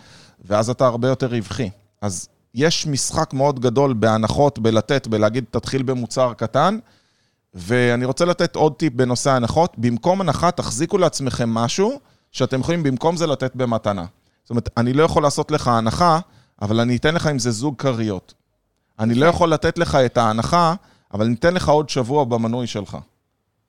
ואז 0.44 0.70
אתה 0.70 0.86
הרבה 0.86 1.08
יותר 1.08 1.26
רווחי. 1.26 1.70
אז 2.02 2.28
יש 2.54 2.86
משחק 2.86 3.32
מאוד 3.32 3.60
גדול 3.60 3.92
בהנחות, 3.92 4.58
בלתת, 4.58 5.06
בלהגיד, 5.06 5.44
תתחיל 5.50 5.82
במוצר 5.82 6.32
קטן, 6.32 6.78
ואני 7.54 8.04
רוצה 8.04 8.24
לתת 8.24 8.56
עוד 8.56 8.74
טיפ 8.74 8.92
בנושא 8.92 9.30
ההנחות. 9.30 9.74
במקום 9.78 10.20
הנחה, 10.20 10.50
תחזיקו 10.50 10.98
לעצמכם 10.98 11.50
משהו 11.50 12.00
שאתם 12.32 12.60
יכולים 12.60 12.82
במקום 12.82 13.16
זה 13.16 13.26
לתת 13.26 13.56
במתנה. 13.56 14.04
זאת 14.44 14.50
אומרת, 14.50 14.68
אני 14.76 14.92
לא 14.92 15.02
יכול 15.02 15.22
לעשות 15.22 15.50
לך 15.50 15.68
הנחה, 15.68 16.18
אבל 16.62 16.80
אני 16.80 16.96
אתן 16.96 17.14
לך 17.14 17.26
עם 17.26 17.38
זה 17.38 17.50
זוג 17.50 17.74
כריות. 17.78 18.34
אני 18.98 19.14
לא 19.14 19.26
יכול 19.26 19.52
לתת 19.52 19.78
לך 19.78 19.94
את 19.94 20.16
ההנחה, 20.18 20.74
אבל 21.14 21.24
אני 21.26 21.34
אתן 21.34 21.54
לך 21.54 21.68
עוד 21.68 21.88
שבוע 21.88 22.24
במנוי 22.24 22.66
שלך. 22.66 22.98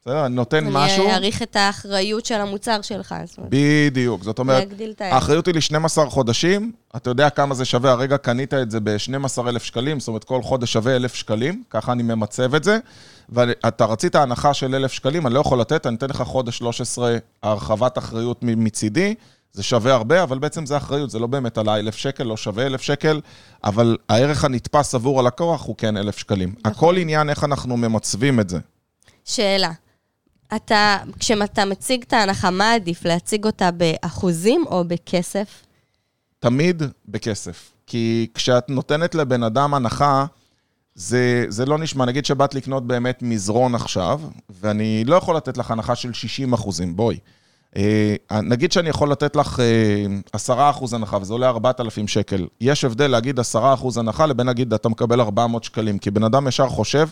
בסדר? 0.02 0.26
אני 0.26 0.36
נותן 0.36 0.68
משהו... 0.68 1.04
אני 1.04 1.14
אעריך 1.14 1.42
את 1.42 1.56
האחריות 1.56 2.26
של 2.26 2.36
המוצר 2.36 2.82
שלך. 2.82 3.16
בדיוק, 3.50 4.24
זאת 4.24 4.40
אומרת. 4.40 4.68
האחריות 5.00 5.48
היא 5.48 5.56
ל-12 5.56 6.10
חודשים, 6.10 6.72
אתה 6.96 7.10
יודע 7.10 7.30
כמה 7.30 7.56
זה 7.56 7.66
שווה, 7.66 7.92
הרגע 7.92 8.18
קנית 8.18 8.54
את 8.54 8.72
זה 8.72 8.80
ב-12,000 8.80 9.60
שקלים, 9.60 10.00
זאת 10.00 10.08
אומרת, 10.08 10.24
כל 10.24 10.42
חודש 10.42 10.74
שווה 10.74 10.96
1,000 10.96 11.16
שקלים, 11.16 11.64
ככה 11.70 11.92
אני 11.92 12.04
ממצב 12.04 12.56
את 12.56 12.64
זה, 12.64 12.80
ואתה 13.30 13.86
רצית 13.86 14.16
הנחה 14.16 14.54
של 14.54 14.76
1,000 14.76 14.92
שקלים, 14.92 15.28
אני 15.28 15.34
לא 15.34 15.40
יכול 15.40 15.62
לתת, 15.62 15.88
אני 15.88 15.96
אתן 15.96 16.10
לך 16.10 16.22
חודש 16.22 16.58
13 16.58 17.18
הרחבת 17.44 17.98
אחריות 17.98 18.40
מצידי, 18.42 19.16
זה 19.52 19.64
שווה 19.64 19.94
הרבה, 19.94 20.24
אבל 20.24 20.40
בעצם 20.40 20.66
זה 20.66 20.78
אחריות, 20.78 21.10
זה 21.10 21.20
לא 21.20 21.28
באמת 21.28 21.58
עלה 21.58 21.80
1,000 21.80 21.96
שקל, 21.96 22.24
לא 22.24 22.38
שווה 22.38 22.66
1,000 22.66 22.82
שקל, 22.82 23.22
אבל 23.64 23.98
הערך 24.10 24.46
הנתפס 24.46 24.96
עבור 24.96 25.20
הלקוח 25.20 25.66
הוא 25.66 25.76
כן 25.78 25.98
1,000 25.98 26.18
שקלים. 26.18 26.56
הכל 26.66 26.98
עניין 26.98 27.30
איך 27.30 27.44
אנחנו 27.44 27.78
ממצבים 27.78 28.40
את 28.40 28.50
זה. 28.50 28.60
שאלה. 29.26 29.72
אתה, 30.56 30.98
כשאתה 31.20 31.66
מציג 31.66 32.04
את 32.08 32.14
ההנחה, 32.14 32.50
מה 32.50 32.74
עדיף? 32.74 33.06
להציג 33.06 33.46
אותה 33.46 33.70
באחוזים 33.72 34.66
או 34.68 34.84
בכסף? 34.88 35.64
תמיד 36.40 36.84
בכסף. 37.08 37.72
כי 37.88 38.28
כשאת 38.34 38.70
נותנת 38.70 39.16
לבן 39.16 39.44
אדם 39.44 39.74
הנחה, 39.74 40.26
זה, 40.96 41.46
זה 41.50 41.66
לא 41.66 41.78
נשמע, 41.78 42.06
נגיד 42.06 42.26
שבאת 42.26 42.56
לקנות 42.56 42.88
באמת 42.88 43.22
מזרון 43.22 43.76
עכשיו, 43.76 44.22
ואני 44.50 45.04
לא 45.06 45.16
יכול 45.16 45.36
לתת 45.36 45.58
לך 45.58 45.72
הנחה 45.72 45.96
של 45.96 46.14
60 46.14 46.54
אחוזים, 46.54 46.96
בואי. 46.96 47.18
אה, 47.78 48.16
נגיד 48.44 48.72
שאני 48.72 48.90
יכול 48.90 49.12
לתת 49.12 49.36
לך 49.36 49.60
אה, 49.60 50.06
10 50.34 50.70
אחוז 50.70 50.94
הנחה, 50.94 51.18
וזה 51.22 51.34
עולה 51.34 51.50
4,000 51.50 52.08
שקל. 52.08 52.48
יש 52.62 52.84
הבדל 52.84 53.08
להגיד 53.08 53.40
10 53.40 53.74
אחוז 53.74 53.98
הנחה 53.98 54.26
לבין 54.26 54.48
להגיד, 54.48 54.74
אתה 54.74 54.90
מקבל 54.90 55.22
400 55.22 55.64
שקלים. 55.64 55.98
כי 55.98 56.12
בן 56.12 56.24
אדם 56.24 56.48
ישר 56.48 56.70
חושב, 56.70 57.10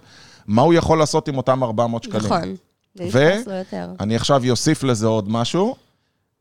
מה 0.47 0.61
הוא 0.61 0.73
יכול 0.73 0.99
לעשות 0.99 1.27
עם 1.27 1.37
אותם 1.37 1.63
400 1.63 2.03
שקלים. 2.03 2.25
נכון. 2.25 2.55
זה 2.97 3.19
ו- 3.19 3.31
יתפס 3.33 3.47
לו 3.47 3.53
יותר. 3.53 3.89
אני 3.99 4.15
עכשיו 4.15 4.41
אוסיף 4.49 4.83
לזה 4.83 5.07
עוד 5.07 5.29
משהו. 5.29 5.75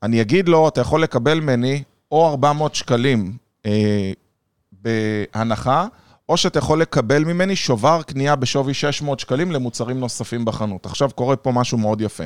אני 0.02 0.20
אגיד 0.20 0.48
לו, 0.48 0.68
אתה 0.68 0.80
יכול 0.80 1.02
לקבל 1.02 1.40
ממני 1.40 1.82
או 2.12 2.28
400 2.28 2.74
שקלים 2.74 3.36
אה, 3.66 4.12
בהנחה, 4.72 5.86
או 6.28 6.36
שאתה 6.36 6.58
יכול 6.58 6.80
לקבל 6.80 7.24
ממני 7.24 7.56
שובר 7.56 8.02
קנייה 8.02 8.36
בשווי 8.36 8.74
600 8.74 9.20
שקלים 9.20 9.52
למוצרים 9.52 10.00
נוספים 10.00 10.44
בחנות. 10.44 10.86
עכשיו 10.86 11.10
קורה 11.14 11.36
פה 11.36 11.52
משהו 11.52 11.78
מאוד 11.78 12.00
יפה. 12.00 12.24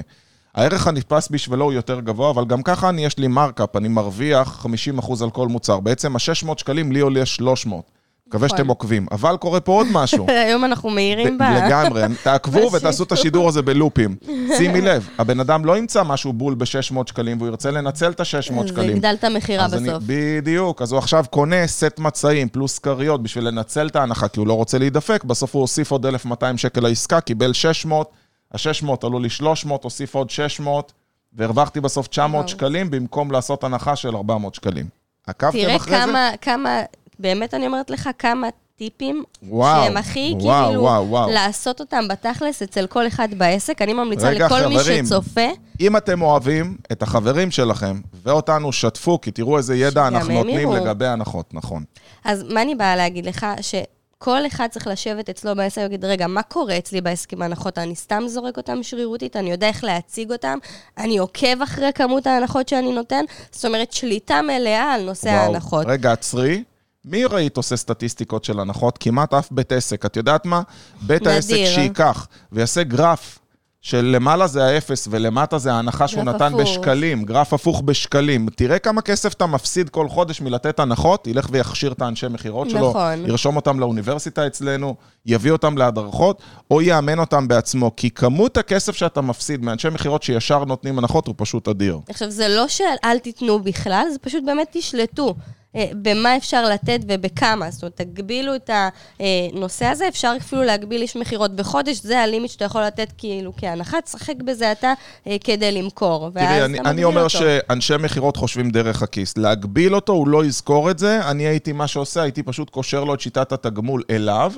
הערך 0.54 0.86
הנתפס 0.86 1.28
בשבילו 1.28 1.64
הוא 1.64 1.72
יותר 1.72 2.00
גבוה, 2.00 2.30
אבל 2.30 2.44
גם 2.44 2.62
ככה 2.62 2.88
אני, 2.88 3.04
יש 3.04 3.18
לי 3.18 3.26
מרקאפ, 3.26 3.76
אני 3.76 3.88
מרוויח 3.88 4.66
50% 4.98 5.22
על 5.22 5.30
כל 5.30 5.48
מוצר. 5.48 5.80
בעצם 5.80 6.16
ה-600 6.16 6.58
שקלים 6.58 6.92
לי 6.92 7.00
עולה 7.00 7.26
300. 7.26 7.90
מקווה 8.30 8.46
נכון. 8.46 8.58
שאתם 8.58 8.68
עוקבים. 8.68 9.06
אבל 9.10 9.36
קורה 9.36 9.60
פה 9.60 9.72
עוד 9.72 9.86
משהו. 9.92 10.26
היום 10.46 10.64
אנחנו 10.64 10.90
מהירים 10.90 11.38
ב... 11.38 11.42
לגמרי, 11.42 12.02
תעקבו. 12.24 12.72
ותעשו 12.72 13.02
את 13.02 13.12
השידור 13.12 13.48
הזה 13.48 13.62
בלופים. 13.62 14.16
שימי 14.56 14.80
לב, 14.80 15.08
הבן 15.18 15.40
אדם 15.40 15.64
לא 15.64 15.78
ימצא 15.78 16.02
משהו 16.02 16.32
בול 16.32 16.54
ב-600 16.54 16.96
שקלים, 17.06 17.36
והוא 17.38 17.48
ירצה 17.48 17.70
לנצל 17.70 18.10
את 18.10 18.20
ה-600 18.20 18.62
זה 18.62 18.68
שקלים. 18.68 18.90
יגדל 18.90 19.14
את 19.18 19.24
המכירה 19.24 19.68
בסוף. 19.68 20.02
בדיוק, 20.06 20.82
אז 20.82 20.92
הוא 20.92 20.98
עכשיו 20.98 21.24
קונה 21.30 21.66
סט 21.66 21.98
מצעים 21.98 22.48
פלוס 22.48 22.78
כריות 22.78 23.22
בשביל 23.22 23.44
לנצל 23.48 23.86
את 23.86 23.96
ההנחה, 23.96 24.28
כי 24.28 24.40
הוא 24.40 24.46
לא 24.46 24.52
רוצה 24.52 24.78
להידפק, 24.78 25.24
בסוף 25.24 25.54
הוא 25.54 25.60
הוסיף 25.60 25.90
עוד 25.90 26.06
1,200 26.06 26.58
שקל 26.58 26.80
לעסקה, 26.80 27.20
קיבל 27.20 27.52
600, 27.52 28.10
ה-600 28.54 29.06
עלו 29.06 29.18
לי 29.18 29.30
300, 29.30 29.84
הוסיף 29.84 30.14
עוד 30.14 30.30
600, 30.30 30.92
והרווחתי 31.32 31.80
בסוף 31.80 32.08
900 32.08 32.34
וואו. 32.34 32.48
שקלים 32.48 32.90
במקום 32.90 33.30
לעשות 33.30 33.64
הנחה 33.64 33.96
של 33.96 34.16
400 34.16 34.54
שקלים. 34.54 34.86
עקבתם 35.26 35.58
תראה 35.58 35.76
אחרי 35.76 35.96
זה? 35.96 36.04
כמה, 36.04 36.30
כמה, 36.40 36.80
באמת 37.20 37.54
אני 37.54 37.66
אומרת 37.66 37.90
לך, 37.90 38.10
כמה 38.18 38.48
טיפים 38.76 39.24
וואו, 39.42 39.84
שהם 39.84 39.96
הכי 39.96 40.34
וואו, 40.40 40.66
כאילו, 40.66 40.82
וואו, 40.82 41.08
וואו. 41.08 41.30
לעשות 41.30 41.80
אותם 41.80 42.08
בתכלס 42.08 42.62
אצל 42.62 42.86
כל 42.86 43.06
אחד 43.06 43.28
בעסק. 43.36 43.82
אני 43.82 43.92
ממליצה 43.92 44.28
רגע, 44.28 44.46
לכל 44.46 44.66
מי 44.66 44.78
חברים. 44.78 45.06
שצופה, 45.06 45.46
אם 45.80 45.96
אתם 45.96 46.22
אוהבים 46.22 46.76
את 46.92 47.02
החברים 47.02 47.50
שלכם 47.50 48.00
ואותנו, 48.22 48.72
שתפו, 48.72 49.20
כי 49.20 49.30
תראו 49.30 49.58
איזה 49.58 49.76
ידע 49.76 50.06
אנחנו 50.06 50.32
נותנים 50.34 50.58
יראו. 50.58 50.76
לגבי 50.76 51.06
הנחות, 51.06 51.54
נכון. 51.54 51.84
אז 52.24 52.44
מה 52.48 52.62
אני 52.62 52.74
באה 52.74 52.96
להגיד 52.96 53.26
לך? 53.26 53.46
שכל 53.60 54.46
אחד 54.46 54.66
צריך 54.70 54.86
לשבת 54.86 55.28
אצלו 55.28 55.56
בעסק 55.56 55.78
ולהגיד, 55.78 56.04
רגע, 56.04 56.26
מה 56.26 56.42
קורה 56.42 56.78
אצלי 56.78 57.00
בעסק 57.00 57.32
עם 57.32 57.42
ההנחות? 57.42 57.78
אני 57.78 57.96
סתם 57.96 58.22
זורק 58.26 58.56
אותם 58.56 58.82
שרירותית, 58.82 59.36
אני 59.36 59.50
יודע 59.50 59.68
איך 59.68 59.84
להציג 59.84 60.32
אותם, 60.32 60.58
אני 60.98 61.18
עוקב 61.18 61.62
אחרי 61.62 61.92
כמות 61.94 62.26
ההנחות 62.26 62.68
שאני 62.68 62.92
נותן, 62.92 63.24
זאת 63.52 63.64
אומרת, 63.64 63.92
שליטה 63.92 64.42
מלאה 64.42 64.92
על 64.92 65.02
נושא 65.02 65.28
וואו. 65.28 65.40
ההנחות. 65.40 65.86
רגע, 65.88 66.12
עצרי. 66.12 66.62
מי 67.04 67.24
ראית 67.24 67.56
עושה 67.56 67.76
סטטיסטיקות 67.76 68.44
של 68.44 68.60
הנחות? 68.60 68.98
כמעט 68.98 69.34
אף 69.34 69.48
בית 69.50 69.72
עסק. 69.72 70.06
את 70.06 70.16
יודעת 70.16 70.46
מה? 70.46 70.62
בית 71.02 71.20
נדיר. 71.22 71.32
העסק 71.32 71.56
שייקח 71.74 72.28
ויעשה 72.52 72.82
גרף 72.82 73.38
של 73.82 74.04
למעלה 74.04 74.46
זה 74.46 74.64
האפס 74.64 75.08
ולמטה 75.10 75.58
זה 75.58 75.72
ההנחה 75.72 76.08
שהוא 76.08 76.24
נתן 76.24 76.54
הפוך. 76.54 76.60
בשקלים, 76.60 77.24
גרף 77.24 77.52
הפוך 77.52 77.82
בשקלים. 77.84 78.48
תראה 78.56 78.78
כמה 78.78 79.02
כסף 79.02 79.34
אתה 79.34 79.46
מפסיד 79.46 79.88
כל 79.88 80.08
חודש 80.08 80.40
מלתת 80.40 80.80
הנחות, 80.80 81.26
ילך 81.26 81.48
ויכשיר 81.50 81.92
את 81.92 82.02
האנשי 82.02 82.26
מכירות 82.28 82.70
שלו, 82.70 82.90
נכון. 82.90 83.26
ירשום 83.26 83.56
אותם 83.56 83.80
לאוניברסיטה 83.80 84.46
אצלנו, 84.46 84.94
יביא 85.26 85.50
אותם 85.52 85.78
להדרכות, 85.78 86.42
או 86.70 86.82
יאמן 86.82 87.18
אותם 87.18 87.48
בעצמו. 87.48 87.92
כי 87.96 88.10
כמות 88.10 88.56
הכסף 88.56 88.96
שאתה 88.96 89.20
מפסיד 89.20 89.64
מאנשי 89.64 89.88
מכירות 89.88 90.22
שישר 90.22 90.64
נותנים 90.64 90.98
הנחות 90.98 91.26
הוא 91.26 91.34
פשוט 91.38 91.68
אדיר. 91.68 91.98
עכשיו, 92.08 92.30
זה 92.30 92.48
לא 92.48 92.68
שאל 92.68 93.18
תיתנו 93.22 93.62
בכלל, 93.62 94.06
זה 94.12 94.18
פשוט 94.18 94.44
באמת 94.44 94.68
תשלטו. 94.72 95.34
אה, 95.76 95.86
במה 96.02 96.36
אפשר 96.36 96.68
לתת 96.68 97.00
ובכמה. 97.08 97.70
זאת 97.70 97.82
אומרת, 97.82 97.96
תגבילו 97.96 98.54
את 98.54 98.70
הנושא 99.18 99.86
הזה, 99.86 100.08
אפשר 100.08 100.34
אפילו 100.36 100.62
להגביל 100.62 101.02
איש 101.02 101.16
מכירות 101.16 101.56
בחודש, 101.56 102.00
זה 102.02 102.20
הלימיט 102.20 102.50
שאתה 102.50 102.64
יכול 102.64 102.82
לתת 102.82 103.12
כאילו 103.18 103.52
כהנחה, 103.56 104.00
תשחק 104.00 104.36
בזה 104.44 104.72
אתה 104.72 104.92
אה, 105.26 105.36
כדי 105.44 105.72
למכור. 105.72 106.30
תראי, 106.30 106.64
אני, 106.64 106.80
אני 106.80 107.04
אומר 107.04 107.24
אותו. 107.24 107.38
שאנשי 107.38 107.94
מכירות 107.96 108.36
חושבים 108.36 108.70
דרך 108.70 109.02
הכיס. 109.02 109.36
להגביל 109.36 109.94
אותו, 109.94 110.12
הוא 110.12 110.28
לא 110.28 110.44
יזכור 110.44 110.90
את 110.90 110.98
זה. 110.98 111.30
אני 111.30 111.42
הייתי, 111.42 111.72
מה 111.72 111.86
שעושה, 111.86 112.22
הייתי 112.22 112.42
פשוט 112.42 112.70
קושר 112.70 113.04
לו 113.04 113.14
את 113.14 113.20
שיטת 113.20 113.52
התגמול 113.52 114.02
אליו, 114.10 114.52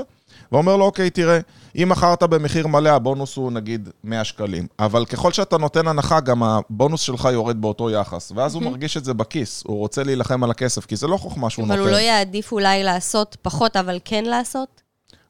ואומר 0.53 0.77
לו, 0.77 0.85
אוקיי, 0.85 1.11
תראה, 1.11 1.39
אם 1.77 1.89
מכרת 1.89 2.23
במחיר 2.23 2.67
מלא, 2.67 2.89
הבונוס 2.89 3.37
הוא 3.37 3.53
נגיד 3.53 3.89
100 4.05 4.25
שקלים. 4.25 4.67
אבל 4.79 5.05
ככל 5.05 5.33
שאתה 5.33 5.59
נותן 5.59 5.89
הנחה, 5.89 6.21
גם 6.21 6.43
הבונוס 6.43 7.01
שלך 7.01 7.29
יורד 7.33 7.61
באותו 7.61 7.91
יחס. 7.91 8.33
ואז 8.37 8.55
הוא 8.55 8.63
מרגיש 8.63 8.97
את 8.97 9.05
זה 9.05 9.15
בכיס, 9.15 9.63
הוא 9.67 9.79
רוצה 9.79 10.03
להילחם 10.03 10.45
על 10.45 10.51
הכסף, 10.51 10.87
כי 10.87 10.97
זה 10.97 11.07
לא 11.07 11.17
חוכמה 11.17 11.51
שהוא 11.51 11.65
אבל 11.67 11.77
נותן. 11.77 11.89
הוא 11.89 11.99
לא 11.99 12.03
יעדיף 12.03 12.53
אולי 12.53 12.83
לעשות 12.85 13.37
פחות, 13.43 13.77
אבל 13.77 13.99
כן 14.05 14.25
לעשות? 14.25 14.83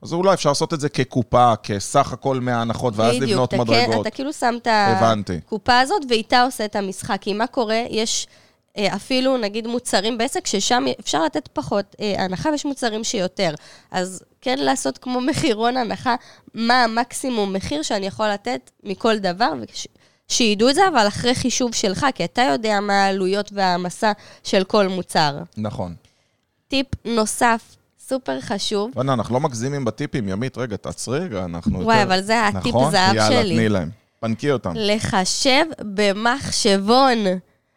אז 0.03 0.13
אולי 0.13 0.35
אפשר 0.35 0.49
לעשות 0.49 0.75
את 0.75 0.81
זה 0.81 0.89
כקופה, 0.89 1.53
כסך 1.63 2.13
הכל 2.13 2.41
מההנחות, 2.41 2.95
ואז 2.97 3.17
בדיוק, 3.17 3.31
לבנות 3.31 3.55
אתה 3.55 3.57
כן- 3.57 3.63
מדרגות. 3.63 4.07
אתה 4.07 4.15
כאילו 4.15 4.33
שם 4.33 4.55
את. 4.63 4.69
הקופה 5.47 5.79
הזאת, 5.81 6.03
ואיתה 6.11 6.43
עושה 6.43 6.65
את 6.65 6.77
המשחק. 6.77 7.19
כי 7.21 7.33
מה 7.33 7.47
קורה? 7.47 7.83
יש 7.91 8.27
אפילו, 8.79 9.37
נגיד, 9.37 9.67
מוצרים 9.67 10.19
בעסק, 10.19 10.47
ששם 10.47 10.85
אפשר 11.01 11.25
לתת 11.25 11.49
פחות 11.53 11.97
אה, 12.01 12.25
הנחה, 12.25 12.51
ויש 12.51 12.65
מוצרים 12.65 13.05
שיותר. 13.05 13.55
אז 13.91 14.23
כן 14.41 14.59
לעשות 14.59 14.99
כמו 14.99 15.21
מחירון 15.31 15.77
הנחה, 15.77 16.15
מה 16.55 16.85
המקסימום 16.85 17.53
מחיר 17.53 17.83
שאני 17.83 18.07
יכול 18.07 18.29
לתת 18.29 18.71
מכל 18.85 19.19
דבר, 19.19 19.53
וש... 19.61 19.87
שידעו 20.29 20.69
את 20.69 20.75
זה, 20.75 20.89
אבל 20.89 21.09
אחרי 21.09 21.35
חישוב 21.35 21.75
שלך, 21.75 22.07
כי 22.15 22.25
אתה 22.25 22.43
יודע 22.43 22.81
מה 22.81 23.05
העלויות 23.05 23.51
וההעמסה 23.53 24.13
של 24.43 24.65
כל 24.65 24.89
מוצר. 24.89 25.39
נכון. 25.57 25.95
טיפ 26.69 26.87
נוסף, 27.05 27.77
סופר 27.99 28.41
חשוב, 28.41 28.91
בוא'נה, 28.95 29.13
אנחנו 29.13 29.35
לא 29.35 29.41
מגזימים 29.41 29.85
בטיפים, 29.85 30.29
ימית, 30.29 30.59
רגע, 30.59 30.77
תעצרי 30.77 31.19
רגע, 31.19 31.45
אנחנו 31.45 31.85
וואי, 31.85 32.01
יותר... 32.01 32.09
אבל 32.09 32.23
זה 32.23 32.47
הטיפ 32.47 32.75
נכון? 32.75 32.91
זהב 32.91 33.15
יאללה, 33.15 33.43
שלי. 33.43 33.55
תני 33.55 33.69
להם. 33.69 33.91
פנקי 34.21 34.51
אותם. 34.51 34.73
לחשב 34.77 35.65
במחשבון. 35.81 37.19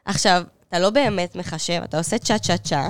עכשיו, 0.06 0.44
אתה 0.76 0.84
לא 0.84 0.90
באמת 0.90 1.36
מחשב, 1.36 1.82
אתה 1.84 1.98
עושה 1.98 2.18
צ'ה 2.18 2.38
צ'ה 2.40 2.58
צ'ה, 2.58 2.88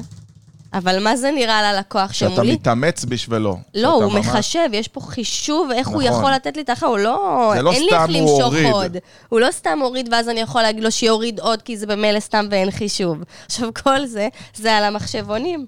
אבל 0.74 1.04
מה 1.04 1.15
זה 1.18 1.32
נראה 1.32 1.74
ללקוח 1.74 2.13
שאתה 2.13 2.36
שמולי? 2.36 2.54
מתאמץ 2.54 3.06
בשבילו. 3.06 3.58
לא, 3.75 3.82
שאתה 3.82 3.88
הוא 3.89 4.13
ממש- 4.13 4.25
מחשב, 4.27 4.70
יש 4.74 4.88
פה 4.88 5.01
חישוב 5.01 5.72
איך 5.72 5.88
הוא 5.88 6.01
נכון. 6.04 6.13
יכול 6.20 6.32
לתת 6.32 6.56
לי 6.56 6.62
את 6.62 6.70
האחר, 6.70 6.86
הוא 6.86 6.98
לא... 6.98 7.51
זה 7.56 7.62
לא 7.62 7.72
אין 7.72 7.82
לי 7.82 7.88
סתם 7.89 8.10
איך 8.15 8.24
הוא 8.24 8.32
למשוך 8.32 8.54
הוריד. 8.54 8.72
עוד. 8.74 8.98
הוא 9.30 9.39
לא 9.39 9.48
סתם 9.51 9.80
הוריד, 9.82 10.10
ואז 10.12 10.30
אני 10.30 10.39
יכול 10.39 10.62
להגיד 10.62 10.84
לו 10.84 10.92
שיוריד 10.92 11.39
עוד, 11.39 11.62
כי 11.62 11.77
זה 11.77 11.86
במילא 11.88 12.20
סתם 12.20 12.46
ואין 12.51 12.72
חישוב. 12.72 13.18
עכשיו, 13.46 13.70
כל 13.84 14.06
זה, 14.06 14.27
זה 14.56 14.77
על 14.77 14.84
המחשבונים. 14.84 15.65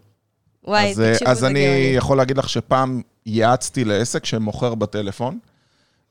וואי, 0.64 0.92
אז, 0.92 1.02
אה, 1.02 1.12
תקשיבו, 1.14 1.32
אז 1.32 1.40
זה 1.40 1.48
אני 1.48 1.60
גאוני. 1.66 1.94
יכול 1.98 2.18
להגיד 2.18 2.38
לך 2.38 2.50
שפעם 2.50 3.02
יעצתי 3.26 3.86
לעסק 3.86 4.26
שמוכר 4.26 4.76
בטלפון, 4.76 5.40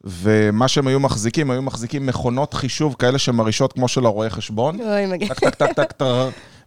ומה 0.07 0.69
שהם 0.69 0.87
היו 0.87 1.01
מחזיקים, 1.01 1.51
היו 1.51 1.63
מחזיקים 1.63 2.07
מכונות 2.07 2.55
חישוב 2.55 2.97
כאלה 2.99 3.19
שמרעישות 3.19 3.73
כמו 3.73 3.89
של 3.89 4.07
הרואה 4.07 4.31
חשבון. 4.31 4.81
אוי, 4.81 5.07
מגן. 5.07 5.27
טק, 5.27 5.39
טק, 5.41 5.55
טק, 5.55 5.73
טק, 5.73 5.93
טק. 5.93 6.07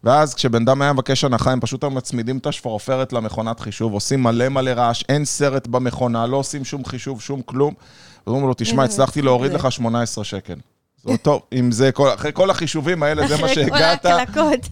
ואז 0.03 0.33
כשבן 0.33 0.61
אדם 0.61 0.81
היה 0.81 0.93
מבקש 0.93 1.23
הנחה, 1.23 1.51
הם 1.51 1.59
פשוט 1.59 1.83
היו 1.83 1.91
מצמידים 1.91 2.37
את 2.37 2.47
השפרופרת 2.47 3.13
למכונת 3.13 3.59
חישוב, 3.59 3.93
עושים 3.93 4.23
מלא 4.23 4.49
מלא 4.49 4.69
רעש, 4.71 5.03
אין 5.09 5.25
סרט 5.25 5.67
במכונה, 5.67 6.27
לא 6.27 6.37
עושים 6.37 6.65
שום 6.65 6.85
חישוב, 6.85 7.21
שום 7.21 7.41
כלום. 7.41 7.73
ואומרים 8.27 8.47
לו, 8.47 8.53
תשמע, 8.57 8.83
הצלחתי 8.83 9.21
להוריד. 9.21 9.53
לך 9.53 9.71
18 9.71 10.23
שקל. 10.23 10.55
זה 11.03 11.17
טוב, 11.17 11.41
אם 11.53 11.71
זה, 11.71 11.91
כל- 11.91 12.13
אחרי 12.13 12.31
כל 12.33 12.49
החישובים 12.49 13.03
האלה, 13.03 13.27
זה 13.27 13.37
מה 13.41 13.47
שהגעת. 13.47 14.05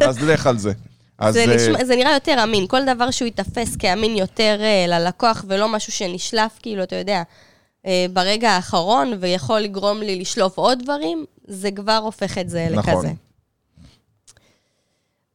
אז 0.07 0.23
לך 0.23 0.47
על 0.47 0.57
זה. 0.57 0.71
אז 1.19 1.33
זה, 1.33 1.45
אה, 1.49 1.55
נשמע, 1.55 1.85
זה 1.85 1.95
נראה 1.95 2.13
יותר 2.13 2.43
אמין. 2.43 2.67
כל 2.67 2.81
דבר 2.95 3.11
שהוא 3.11 3.25
ייתפס 3.25 3.75
כאמין 3.75 4.15
יותר 4.15 4.57
אה, 4.61 4.85
ללקוח, 4.87 5.45
ולא 5.47 5.69
משהו 5.69 5.91
שנשלף, 5.91 6.51
כאילו, 6.61 6.83
אתה 6.83 6.95
יודע, 6.95 7.23
ברגע 8.13 8.51
האחרון, 8.51 9.13
ויכול 9.19 9.59
לגרום 9.59 9.99
לי 9.99 10.19
לשלוף 10.19 10.57
עוד 10.57 10.79
דברים, 10.83 11.25
זה 11.47 11.71
כבר 11.71 11.97
הופך 12.03 12.37
את 12.37 12.49
זה 12.49 12.67
נכון. 12.71 12.93
לכזה. 12.93 13.11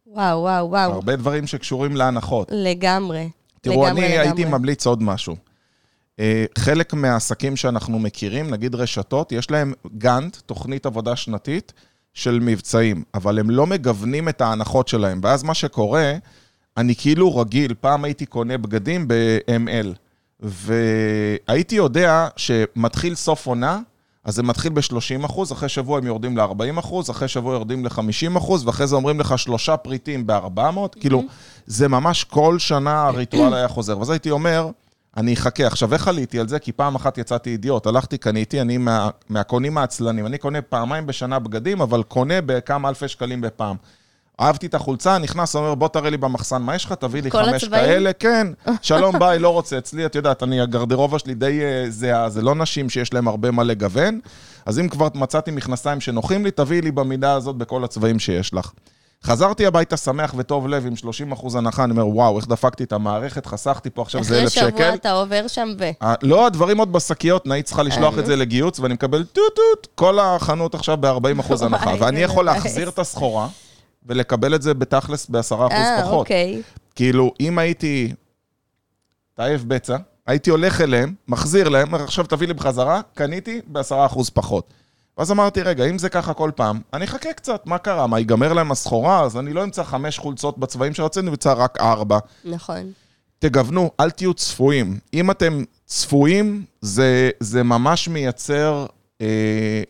וואו, 0.06 0.40
וואו, 0.40 0.70
וואו, 0.70 0.92
הרבה 0.92 1.16
דברים 1.16 1.46
שקשורים 1.46 1.96
להנחות. 1.96 2.48
לגמרי. 2.50 3.28
תראו, 3.60 3.86
לגמרי, 3.86 4.06
אני 4.06 4.18
הייתי 4.18 4.42
לגמרי. 4.42 4.58
ממליץ 4.58 4.86
עוד 4.86 5.02
משהו. 5.02 5.36
אה, 6.20 6.44
חלק 6.58 6.94
מהעסקים 6.94 7.56
שאנחנו 7.56 7.98
מכירים, 7.98 8.50
נגיד 8.50 8.74
רשתות, 8.74 9.32
יש 9.32 9.50
להם 9.50 9.72
גאנט, 9.98 10.36
תוכנית 10.46 10.86
עבודה 10.86 11.16
שנתית, 11.16 11.72
של 12.14 12.38
מבצעים, 12.42 13.04
אבל 13.14 13.38
הם 13.38 13.50
לא 13.50 13.66
מגוונים 13.66 14.28
את 14.28 14.40
ההנחות 14.40 14.88
שלהם. 14.88 15.20
ואז 15.22 15.42
מה 15.42 15.54
שקורה, 15.54 16.14
אני 16.76 16.94
כאילו 16.96 17.36
רגיל, 17.36 17.74
פעם 17.80 18.04
הייתי 18.04 18.26
קונה 18.26 18.58
בגדים 18.58 19.08
ב-ML, 19.08 19.86
והייתי 20.42 21.74
יודע 21.74 22.28
שמתחיל 22.36 23.14
סוף 23.14 23.46
עונה, 23.46 23.78
אז 24.24 24.34
זה 24.34 24.42
מתחיל 24.42 24.72
ב-30 24.72 25.26
אחוז, 25.26 25.52
אחרי 25.52 25.68
שבוע 25.68 25.98
הם 25.98 26.06
יורדים 26.06 26.36
ל-40 26.36 26.78
אחוז, 26.78 27.10
אחרי 27.10 27.28
שבוע 27.28 27.54
יורדים 27.54 27.84
ל-50 27.84 28.38
אחוז, 28.38 28.66
ואחרי 28.66 28.86
זה 28.86 28.96
אומרים 28.96 29.20
לך 29.20 29.38
שלושה 29.38 29.76
פריטים 29.76 30.26
ב-400, 30.26 30.60
כאילו, 31.00 31.22
זה 31.66 31.88
ממש 31.88 32.24
כל 32.24 32.58
שנה 32.58 33.06
הריטואל 33.06 33.54
היה 33.54 33.68
חוזר. 33.68 33.98
ואז 33.98 34.10
הייתי 34.10 34.30
אומר, 34.30 34.70
אני 35.16 35.34
אחכה. 35.34 35.66
עכשיו, 35.66 35.92
איך 35.92 36.08
עליתי 36.08 36.40
על 36.40 36.48
זה? 36.48 36.58
כי 36.58 36.72
פעם 36.72 36.94
אחת 36.94 37.18
יצאתי 37.18 37.50
אידיוט, 37.50 37.86
הלכתי, 37.86 38.18
קניתי, 38.18 38.60
אני 38.60 38.78
מה, 38.78 39.08
מהקונים 39.28 39.78
העצלנים. 39.78 40.26
אני 40.26 40.38
קונה 40.38 40.62
פעמיים 40.62 41.06
בשנה 41.06 41.38
בגדים, 41.38 41.80
אבל 41.80 42.02
קונה 42.02 42.34
בכמה 42.46 42.88
אלפי 42.88 43.08
שקלים 43.08 43.40
בפעם. 43.40 43.76
אהבתי 44.40 44.66
את 44.66 44.74
החולצה, 44.74 45.18
נכנס, 45.18 45.56
אומר, 45.56 45.74
בוא 45.74 45.88
תראה 45.88 46.10
לי 46.10 46.16
במחסן, 46.16 46.62
מה 46.62 46.74
יש 46.74 46.84
לך? 46.84 46.92
תביא 46.92 47.22
לי 47.22 47.30
חמש 47.30 47.64
הצבעים? 47.64 47.84
כאלה, 47.84 48.12
כן. 48.12 48.46
שלום, 48.82 49.18
ביי, 49.18 49.38
לא 49.38 49.48
רוצה. 49.48 49.78
אצלי, 49.78 50.06
את 50.06 50.14
יודעת, 50.14 50.42
אני, 50.42 50.60
הגרדרובה 50.60 51.18
שלי 51.18 51.34
די 51.34 51.60
אה, 51.62 51.90
זהה, 51.90 52.28
זה 52.28 52.42
לא 52.42 52.54
נשים 52.54 52.90
שיש 52.90 53.14
להן 53.14 53.26
הרבה 53.26 53.50
מה 53.50 53.64
לגוון. 53.64 54.20
אז 54.66 54.78
אם 54.78 54.88
כבר 54.88 55.08
מצאתי 55.14 55.50
מכנסיים 55.50 56.00
שנוחים 56.00 56.44
לי, 56.44 56.50
תביאי 56.50 56.80
לי 56.80 56.90
במידה 56.90 57.32
הזאת 57.32 57.56
בכל 57.56 57.84
הצבעים 57.84 58.18
שיש 58.18 58.54
לך. 58.54 58.72
חזרתי 59.24 59.66
הביתה 59.66 59.96
שמח 59.96 60.34
וטוב 60.36 60.68
לב 60.68 60.86
עם 60.86 60.96
30 60.96 61.32
אחוז 61.32 61.54
הנחה, 61.54 61.84
אני 61.84 61.90
אומר, 61.92 62.08
וואו, 62.08 62.36
איך 62.36 62.48
דפקתי 62.48 62.84
את 62.84 62.92
המערכת, 62.92 63.46
חסכתי 63.46 63.90
פה 63.90 64.02
עכשיו 64.02 64.20
אחרי 64.20 64.40
אלף 64.40 64.52
שקל. 64.52 64.68
שבוע 64.68 64.94
אתה 64.94 65.12
עובר 65.12 65.48
שם 65.48 65.68
ו... 65.78 65.90
אה, 66.02 66.14
לא, 66.22 66.46
הדברים 66.46 66.78
עוד 66.78 66.92
בשקיות, 66.92 67.46
נהיית 67.46 67.66
צריכה 67.66 67.82
לשלוח 67.82 68.18
את 68.18 68.26
זה 68.26 68.36
לגיוץ, 68.36 68.80
ואני 68.80 68.94
מקבל 68.94 69.24
טוט-טוט, 69.24 69.86
כל 69.94 70.18
החנות 70.18 70.74
עכשיו 70.74 70.96
ב-40 71.00 71.40
אחוז 71.40 71.62
הנחה. 71.66 71.90
ואני 71.98 72.16
זה 72.16 72.22
יכול. 72.22 72.44
להחזיר 72.44 72.88
את 72.88 72.98
הסחורה, 72.98 73.48
ולקבל 74.06 74.54
את 74.54 74.62
זה 74.62 74.74
בתכלס 74.74 75.26
ב-10 75.30 75.38
אחוז 75.40 75.72
אה, 75.72 76.02
פחות. 76.02 76.18
אוקיי. 76.18 76.62
כאילו, 76.94 77.32
אם 77.40 77.58
הייתי 77.58 78.12
תאב 79.34 79.64
בצע, 79.66 79.96
הייתי 80.26 80.50
הולך 80.50 80.80
אליהם, 80.80 81.14
מחזיר 81.28 81.68
להם, 81.68 81.94
עכשיו 81.94 82.26
תביא 82.26 82.48
לי 82.48 82.54
בחזרה, 82.54 83.00
קניתי 83.14 83.60
ב-10% 83.66 84.30
פחות. 84.34 84.72
ואז 85.18 85.32
אמרתי, 85.32 85.62
רגע, 85.62 85.84
אם 85.84 85.98
זה 85.98 86.08
ככה 86.08 86.34
כל 86.34 86.50
פעם, 86.56 86.80
אני 86.92 87.04
אחכה 87.04 87.32
קצת, 87.32 87.66
מה 87.66 87.78
קרה? 87.78 88.06
מה, 88.06 88.18
ייגמר 88.18 88.52
להם 88.52 88.72
הסחורה? 88.72 89.22
אז 89.22 89.36
אני 89.36 89.52
לא 89.52 89.64
אמצא 89.64 89.82
חמש 89.82 90.18
חולצות 90.18 90.58
בצבעים 90.58 90.94
שרציתי, 90.94 91.20
אני 91.20 91.30
אמצא 91.30 91.52
רק 91.52 91.80
ארבע. 91.80 92.18
נכון. 92.44 92.92
תגוונו, 93.38 93.90
אל 94.00 94.10
תהיו 94.10 94.34
צפויים. 94.34 94.98
אם 95.14 95.30
אתם 95.30 95.64
צפויים, 95.86 96.64
זה, 96.80 97.30
זה 97.40 97.62
ממש 97.62 98.08
מייצר 98.08 98.86
אה, 99.20 99.82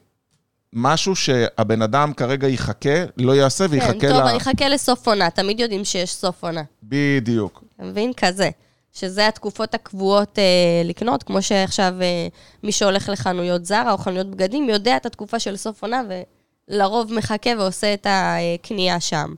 משהו 0.72 1.16
שהבן 1.16 1.82
אדם 1.82 2.12
כרגע 2.12 2.48
יחכה, 2.48 3.04
לא 3.16 3.32
יעשה 3.32 3.64
ויחכה 3.70 4.00
כן, 4.00 4.08
טוב, 4.08 4.20
ל... 4.20 4.28
אני 4.28 4.36
אחכה 4.36 4.68
לסוף 4.68 5.08
עונה, 5.08 5.30
תמיד 5.30 5.60
יודעים 5.60 5.84
שיש 5.84 6.12
סוף 6.12 6.44
עונה. 6.44 6.62
בדיוק. 6.82 7.64
אתה 7.76 7.84
מבין? 7.84 8.12
כזה. 8.16 8.50
שזה 8.92 9.28
התקופות 9.28 9.74
הקבועות 9.74 10.38
אה, 10.38 10.44
לקנות, 10.84 11.22
כמו 11.22 11.42
שעכשיו 11.42 11.94
אה, 12.02 12.28
מי 12.62 12.72
שהולך 12.72 13.08
לחנויות 13.08 13.64
זרה 13.64 13.92
או 13.92 13.98
חנויות 13.98 14.26
בגדים, 14.26 14.68
יודע 14.68 14.96
את 14.96 15.06
התקופה 15.06 15.38
של 15.38 15.56
סוף 15.56 15.82
עונה, 15.82 16.02
ולרוב 16.68 17.12
מחכה 17.12 17.50
ועושה 17.58 17.94
את 17.94 18.06
הקנייה 18.10 19.00
שם. 19.00 19.34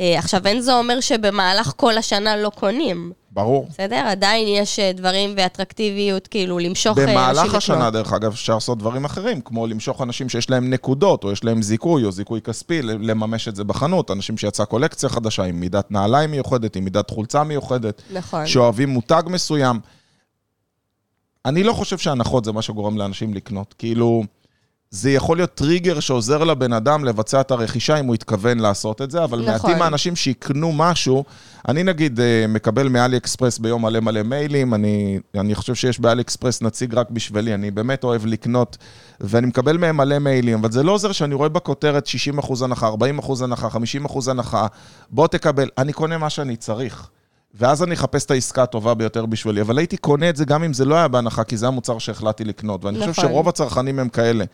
אה, 0.00 0.18
עכשיו, 0.18 0.46
אין 0.46 0.60
זה 0.60 0.74
אומר 0.74 1.00
שבמהלך 1.00 1.72
כל 1.76 1.98
השנה 1.98 2.36
לא 2.36 2.50
קונים, 2.54 3.12
ברור. 3.38 3.66
בסדר? 3.70 4.06
עדיין 4.06 4.48
יש 4.48 4.78
אה, 4.78 4.92
דברים 4.92 5.34
ואטרקטיביות, 5.36 6.26
כאילו, 6.26 6.58
למשוך 6.58 6.98
אה, 6.98 7.02
אנשים 7.04 7.16
במהלך. 7.16 7.54
השנה, 7.54 7.90
דרך 7.90 8.12
אגב, 8.12 8.32
אפשר 8.32 8.54
לעשות 8.54 8.78
דברים 8.78 9.04
אחרים, 9.04 9.40
כמו 9.40 9.66
למשוך 9.66 10.02
אנשים 10.02 10.28
שיש 10.28 10.50
להם 10.50 10.70
נקודות, 10.70 11.24
או 11.24 11.32
יש 11.32 11.44
להם 11.44 11.62
זיכוי, 11.62 12.04
או 12.04 12.12
זיכוי 12.12 12.40
כספי, 12.40 12.82
לממש 12.82 13.48
את 13.48 13.56
זה 13.56 13.64
בחנות. 13.64 14.10
אנשים 14.10 14.38
שיצאה 14.38 14.66
קולקציה 14.66 15.08
חדשה, 15.08 15.44
עם 15.44 15.60
מידת 15.60 15.90
נעליים 15.90 16.30
מיוחדת, 16.30 16.76
עם 16.76 16.84
מידת 16.84 17.10
חולצה 17.10 17.44
מיוחדת, 17.44 18.02
נכון. 18.12 18.46
שאוהבים 18.46 18.88
מותג 18.88 19.22
מסוים. 19.26 19.80
אני 21.44 21.62
לא 21.62 21.72
חושב 21.72 21.98
שהנחות 21.98 22.44
זה 22.44 22.52
מה 22.52 22.62
שגורם 22.62 22.98
לאנשים 22.98 23.34
לקנות. 23.34 23.74
כאילו, 23.78 24.22
זה 24.90 25.10
יכול 25.10 25.36
להיות 25.36 25.54
טריגר 25.54 26.00
שעוזר 26.00 26.44
לבן 26.44 26.72
אדם 26.72 27.04
לבצע 27.04 27.40
את 27.40 27.50
הרכישה 27.50 28.00
אם 28.00 28.06
הוא 28.06 28.14
התכוון 28.14 28.58
לעשות 28.58 29.02
את 29.02 29.10
זה, 29.10 29.24
אבל 29.24 29.38
נכון. 29.38 29.70
מעטים 29.70 29.82
האנשים 29.82 30.16
שיקנו 30.16 30.72
משהו, 30.72 31.24
אני 31.68 31.82
נגיד 31.82 32.20
אה, 32.20 32.44
מקבל 32.48 32.88
מאלי 32.88 33.16
אקספרס 33.16 33.58
ביום 33.58 33.82
מלא 33.82 34.00
מלא 34.00 34.22
מיילים, 34.22 34.74
אני, 34.74 35.18
אני 35.34 35.54
חושב 35.54 35.74
שיש 35.74 36.00
באלי 36.00 36.22
אקספרס 36.22 36.62
נציג 36.62 36.94
רק 36.94 37.10
בשבילי, 37.10 37.54
אני 37.54 37.70
באמת 37.70 38.04
אוהב 38.04 38.26
לקנות, 38.26 38.76
ואני 39.20 39.46
מקבל 39.46 39.76
מהם 39.76 39.96
מלא 39.96 40.18
מיילים, 40.18 40.58
אבל 40.58 40.72
זה 40.72 40.82
לא 40.82 40.92
עוזר 40.92 41.12
שאני 41.12 41.34
רואה 41.34 41.48
בכותרת 41.48 42.06
60% 42.40 42.64
הנחה, 42.64 42.90
40% 43.20 43.44
הנחה, 43.44 43.68
50% 44.06 44.30
הנחה, 44.30 44.66
בוא 45.10 45.26
תקבל, 45.26 45.68
אני 45.78 45.92
קונה 45.92 46.18
מה 46.18 46.30
שאני 46.30 46.56
צריך. 46.56 47.08
ואז 47.54 47.82
אני 47.82 47.94
אחפש 47.94 48.24
את 48.24 48.30
העסקה 48.30 48.62
הטובה 48.62 48.94
ביותר 48.94 49.26
בשבילי, 49.26 49.60
אבל 49.60 49.78
הייתי 49.78 49.96
קונה 49.96 50.28
את 50.28 50.36
זה 50.36 50.44
גם 50.44 50.64
אם 50.64 50.72
זה 50.72 50.84
לא 50.84 50.94
היה 50.94 51.08
בהנחה, 51.08 51.44
כי 51.44 51.56
זה 51.56 51.66
המוצר 51.66 51.98
שהחלטתי 51.98 52.44
לקנות, 52.44 52.84
ואני 52.84 52.98
חושב 52.98 53.10
נכון. 53.10 53.24
שרוב 53.24 53.48
הצרכנים 53.48 53.98
הם 53.98 54.08
כאלה. 54.08 54.44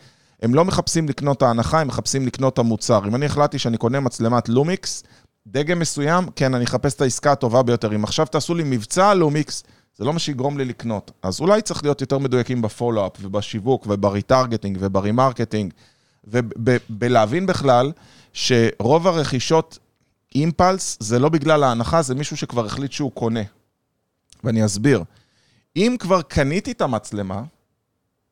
הם 0.41 0.55
לא 0.55 0.65
מחפשים 0.65 1.09
לקנות 1.09 1.41
ההנחה, 1.41 1.81
הם 1.81 1.87
מחפשים 1.87 2.27
לקנות 2.27 2.53
את 2.53 2.59
המוצר. 2.59 3.07
אם 3.07 3.15
אני 3.15 3.25
החלטתי 3.25 3.59
שאני 3.59 3.77
קונה 3.77 3.99
מצלמת 3.99 4.49
לומיקס, 4.49 5.03
דגם 5.47 5.79
מסוים, 5.79 6.25
כן, 6.35 6.53
אני 6.53 6.65
אחפש 6.65 6.93
את 6.93 7.01
העסקה 7.01 7.31
הטובה 7.31 7.63
ביותר. 7.63 7.95
אם 7.95 8.03
עכשיו 8.03 8.25
תעשו 8.25 8.55
לי 8.55 8.63
מבצע 8.65 9.13
לומיקס, 9.13 9.63
זה 9.97 10.05
לא 10.05 10.13
מה 10.13 10.19
שיגרום 10.19 10.57
לי 10.57 10.65
לקנות. 10.65 11.11
אז 11.21 11.39
אולי 11.39 11.61
צריך 11.61 11.83
להיות 11.83 12.01
יותר 12.01 12.17
מדויקים 12.17 12.61
ב 12.61 12.66
follow-up 12.66 13.11
ובשיווק 13.21 13.85
וב 13.89 14.03
retargeting 14.03 14.77
וב 14.81 14.94
remarketing, 14.94 15.73
ובלהבין 16.23 17.45
בכלל 17.45 17.91
שרוב 18.33 19.07
הרכישות 19.07 19.79
אימפלס 20.35 20.97
זה 20.99 21.19
לא 21.19 21.29
בגלל 21.29 21.63
ההנחה, 21.63 22.01
זה 22.01 22.15
מישהו 22.15 22.37
שכבר 22.37 22.65
החליט 22.65 22.91
שהוא 22.91 23.11
קונה. 23.11 23.41
ואני 24.43 24.65
אסביר. 24.65 25.03
אם 25.75 25.95
כבר 25.99 26.21
קניתי 26.21 26.71
את 26.71 26.81
המצלמה, 26.81 27.43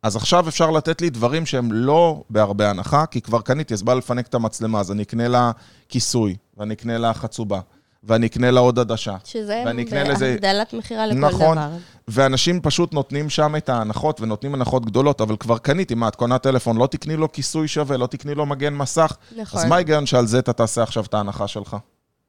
אז 0.03 0.15
עכשיו 0.15 0.47
אפשר 0.49 0.71
לתת 0.71 1.01
לי 1.01 1.09
דברים 1.09 1.45
שהם 1.45 1.71
לא 1.71 2.23
בהרבה 2.29 2.69
הנחה, 2.69 3.05
כי 3.05 3.21
כבר 3.21 3.41
קניתי, 3.41 3.73
אז 3.73 3.83
בא 3.83 3.93
לפנק 3.93 4.27
את 4.27 4.33
המצלמה, 4.33 4.79
אז 4.79 4.91
אני 4.91 5.03
אקנה 5.03 5.27
לה 5.27 5.51
כיסוי, 5.89 6.35
ואני 6.57 6.73
אקנה 6.73 6.97
לה 6.97 7.13
חצובה, 7.13 7.59
ואני 8.03 8.25
אקנה 8.25 8.51
לה 8.51 8.59
עוד 8.59 8.79
עדשה. 8.79 9.15
שזה 9.23 9.63
ואני 9.65 9.83
אקנה 9.83 10.03
לזה... 10.03 10.33
הגדלת 10.33 10.73
מכירה 10.73 11.07
לכל 11.07 11.19
נכון, 11.19 11.57
דבר. 11.57 11.69
ואנשים 12.07 12.61
פשוט 12.61 12.93
נותנים 12.93 13.29
שם 13.29 13.55
את 13.55 13.69
ההנחות, 13.69 14.21
ונותנים 14.21 14.53
הנחות 14.53 14.85
גדולות, 14.85 15.21
אבל 15.21 15.37
כבר 15.37 15.57
קניתי, 15.57 15.95
מה, 15.95 16.07
את 16.07 16.15
קונה 16.15 16.37
טלפון, 16.37 16.77
לא 16.77 16.87
תקני 16.87 17.15
לו 17.15 17.31
כיסוי 17.31 17.67
שווה, 17.67 17.97
לא 17.97 18.07
תקני 18.07 18.35
לו 18.35 18.45
מגן 18.45 18.73
מסך, 18.73 19.17
נכון. 19.37 19.59
אז 19.59 19.65
מה 19.65 19.75
ההיגיון 19.75 20.05
שעל 20.05 20.27
זה 20.27 20.39
אתה 20.39 20.53
תעשה 20.53 20.83
עכשיו 20.83 21.03
את 21.03 21.13
ההנחה 21.13 21.47
שלך? 21.47 21.77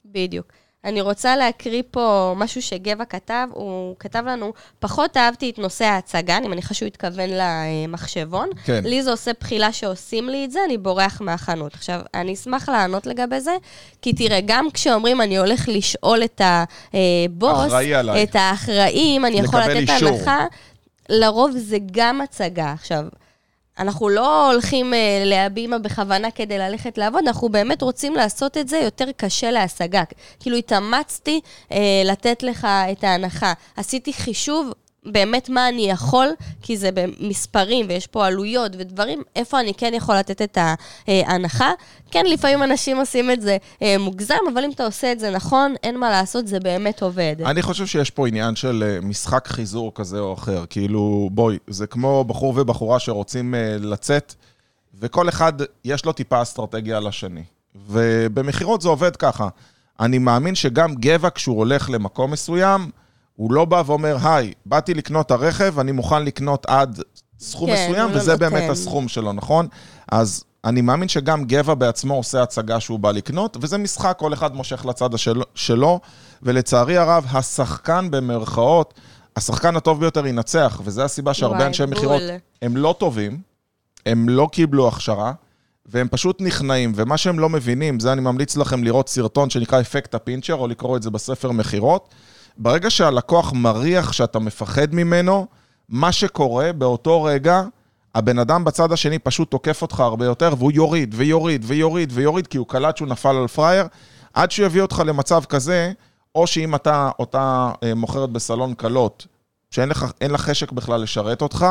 בדיוק. 0.04 0.46
אני 0.84 1.00
רוצה 1.00 1.36
להקריא 1.36 1.82
פה 1.90 2.34
משהו 2.36 2.62
שגבע 2.62 3.04
כתב, 3.04 3.48
הוא 3.52 3.96
כתב 3.98 4.22
לנו, 4.26 4.52
פחות 4.78 5.16
אהבתי 5.16 5.50
את 5.50 5.58
נושא 5.58 5.84
ההצגה, 5.84 6.36
אני 6.36 6.48
מניחה 6.48 6.74
שהוא 6.74 6.86
התכוון 6.86 7.30
למחשבון. 7.30 8.48
כן. 8.64 8.80
לי 8.84 9.02
זה 9.02 9.10
עושה 9.10 9.30
בחילה 9.40 9.72
שעושים 9.72 10.28
לי 10.28 10.44
את 10.44 10.50
זה, 10.50 10.60
אני 10.66 10.78
בורח 10.78 11.20
מהחנות. 11.20 11.74
עכשיו, 11.74 12.00
אני 12.14 12.34
אשמח 12.34 12.68
לענות 12.68 13.06
לגבי 13.06 13.40
זה, 13.40 13.56
כי 14.02 14.12
תראה, 14.12 14.40
גם 14.46 14.70
כשאומרים 14.74 15.20
אני 15.20 15.38
הולך 15.38 15.68
לשאול 15.68 16.24
את 16.24 16.40
הבוס, 16.44 17.72
עליי. 17.72 18.22
את 18.22 18.36
האחראי, 18.36 19.16
אם 19.16 19.26
אני 19.26 19.40
יכול 19.40 19.60
לתת 19.60 19.90
אישור. 19.90 20.08
הנחה, 20.08 20.46
לרוב 21.08 21.50
זה 21.56 21.76
גם 21.92 22.20
הצגה. 22.20 22.72
עכשיו, 22.72 23.04
אנחנו 23.78 24.08
לא 24.08 24.50
הולכים 24.52 24.92
uh, 24.92 24.96
להבימה 25.24 25.78
בכוונה 25.78 26.30
כדי 26.30 26.58
ללכת 26.58 26.98
לעבוד, 26.98 27.22
אנחנו 27.26 27.48
באמת 27.48 27.82
רוצים 27.82 28.14
לעשות 28.14 28.56
את 28.56 28.68
זה 28.68 28.78
יותר 28.78 29.04
קשה 29.16 29.50
להשגה. 29.50 30.02
כאילו 30.40 30.56
התאמצתי 30.56 31.40
uh, 31.68 31.74
לתת 32.04 32.42
לך 32.42 32.66
את 32.92 33.04
ההנחה. 33.04 33.52
עשיתי 33.76 34.12
חישוב 34.12 34.72
באמת 35.04 35.48
מה 35.48 35.68
אני 35.68 35.90
יכול, 35.90 36.28
כי 36.62 36.76
זה 36.76 36.90
במספרים 36.94 37.86
ויש 37.88 38.06
פה 38.06 38.26
עלויות 38.26 38.72
ודברים, 38.78 39.22
איפה 39.36 39.60
אני 39.60 39.74
כן 39.74 39.92
יכול 39.94 40.14
לתת 40.14 40.42
את 40.42 40.58
ההנחה. 41.06 41.72
כן, 42.10 42.26
לפעמים 42.26 42.62
אנשים 42.62 42.96
עושים 42.96 43.30
את 43.30 43.40
זה 43.42 43.56
uh, 43.78 43.82
מוגזם, 43.98 44.34
אבל 44.52 44.64
אם 44.64 44.70
אתה 44.70 44.84
עושה 44.84 45.12
את 45.12 45.20
זה 45.20 45.30
נכון, 45.30 45.74
אין 45.82 45.98
מה 45.98 46.10
לעשות, 46.10 46.46
זה 46.46 46.60
באמת 46.60 47.02
עובד. 47.02 47.36
אני 47.44 47.62
חושב 47.62 47.86
שיש 47.86 48.10
פה 48.10 48.28
עניין 48.28 48.56
של 48.56 48.84
אה, 48.86 49.00
משחק 49.00 49.48
חיזור 49.48 49.92
כזה 49.94 50.18
או 50.18 50.34
אחר. 50.34 50.64
כאילו, 50.70 51.28
בואי, 51.32 51.58
זה 51.66 51.86
כמו 51.86 52.24
בחור 52.24 52.52
ובחורה 52.56 52.98
שרוצים 52.98 53.54
אה, 53.54 53.76
לצאת, 53.80 54.34
וכל 55.00 55.28
אחד, 55.28 55.52
יש 55.84 56.04
לו 56.04 56.12
טיפה 56.12 56.42
אסטרטגיה 56.42 56.96
על 56.96 57.06
השני. 57.06 57.42
ובמכירות 57.88 58.80
זה 58.80 58.88
עובד 58.88 59.16
ככה. 59.16 59.48
אני 60.00 60.18
מאמין 60.18 60.54
שגם 60.54 60.94
גבע, 60.94 61.28
כשהוא 61.34 61.58
הולך 61.58 61.90
למקום 61.90 62.30
מסוים, 62.30 62.90
הוא 63.36 63.52
לא 63.52 63.64
בא 63.64 63.82
ואומר, 63.86 64.16
היי, 64.22 64.52
באתי 64.66 64.94
לקנות 64.94 65.26
את 65.26 65.30
הרכב, 65.30 65.78
אני 65.78 65.92
מוכן 65.92 66.24
לקנות 66.24 66.66
עד 66.66 67.00
סכום 67.40 67.70
כן, 67.70 67.88
מסוים, 67.88 68.10
לא 68.10 68.16
וזה 68.16 68.36
באמת 68.36 68.60
נותן. 68.60 68.70
הסכום 68.70 69.08
שלו, 69.08 69.32
נכון? 69.32 69.68
אז 70.12 70.44
אני 70.64 70.80
מאמין 70.80 71.08
שגם 71.08 71.44
גבע 71.44 71.74
בעצמו 71.74 72.14
עושה 72.14 72.42
הצגה 72.42 72.80
שהוא 72.80 72.98
בא 72.98 73.10
לקנות, 73.10 73.56
וזה 73.60 73.78
משחק, 73.78 74.14
כל 74.18 74.32
אחד 74.32 74.54
מושך 74.54 74.86
לצד 74.86 75.14
השל, 75.14 75.42
שלו, 75.54 76.00
ולצערי 76.42 76.96
הרב, 76.96 77.26
השחקן 77.30 78.10
במרכאות, 78.10 78.94
השחקן 79.36 79.76
הטוב 79.76 80.00
ביותר 80.00 80.26
ינצח, 80.26 80.80
וזו 80.84 81.02
הסיבה 81.02 81.34
שהרבה 81.34 81.56
וואי, 81.56 81.66
אנשי. 81.66 81.86
מכירות 81.86 82.22
הם 82.62 82.76
לא 82.76 82.94
טובים, 82.98 83.40
הם 84.06 84.28
לא 84.28 84.48
קיבלו 84.52 84.88
הכשרה, 84.88 85.32
והם 85.86 86.08
פשוט 86.10 86.40
נכנעים, 86.40 86.92
ומה 86.94 87.16
שהם 87.16 87.38
לא 87.38 87.48
מבינים, 87.48 88.00
זה 88.00 88.12
אני 88.12 88.20
ממליץ 88.20 88.56
לכם 88.56 88.84
לראות 88.84 89.08
סרטון 89.08 89.50
שנקרא 89.50 89.80
אפקט 89.80 90.14
הפינצ'ר, 90.14 90.54
או 90.54 90.68
לקרוא 90.68 90.96
את 90.96 91.02
זה 91.02 91.10
בספר 91.10 91.50
מכירות. 91.50 92.14
ברגע 92.56 92.90
שהלקוח 92.90 93.52
מריח 93.52 94.12
שאתה 94.12 94.38
מפחד 94.38 94.94
ממנו, 94.94 95.46
מה 95.88 96.12
שקורה 96.12 96.72
באותו 96.72 97.22
רגע, 97.22 97.62
הבן 98.14 98.38
אדם 98.38 98.64
בצד 98.64 98.92
השני 98.92 99.18
פשוט 99.18 99.50
תוקף 99.50 99.82
אותך 99.82 100.00
הרבה 100.00 100.24
יותר, 100.24 100.54
והוא 100.58 100.72
יוריד 100.72 101.14
ויוריד 101.18 101.64
ויוריד 101.66 102.12
ויוריד, 102.14 102.46
כי 102.46 102.58
הוא 102.58 102.66
קלט 102.66 102.96
שהוא 102.96 103.08
נפל 103.08 103.36
על 103.36 103.48
פראייר, 103.48 103.86
עד 104.34 104.50
שהוא 104.50 104.66
יביא 104.66 104.82
אותך 104.82 105.02
למצב 105.06 105.44
כזה, 105.44 105.92
או 106.34 106.46
שאם 106.46 106.74
אתה 106.74 107.10
אותה 107.18 107.72
אה, 107.82 107.94
מוכרת 107.94 108.30
בסלון 108.30 108.74
קלות, 108.74 109.26
שאין 109.74 109.88
לך, 109.88 110.06
לך 110.28 110.40
חשק 110.40 110.72
בכלל 110.72 111.00
לשרת 111.00 111.42
אותך, 111.42 111.66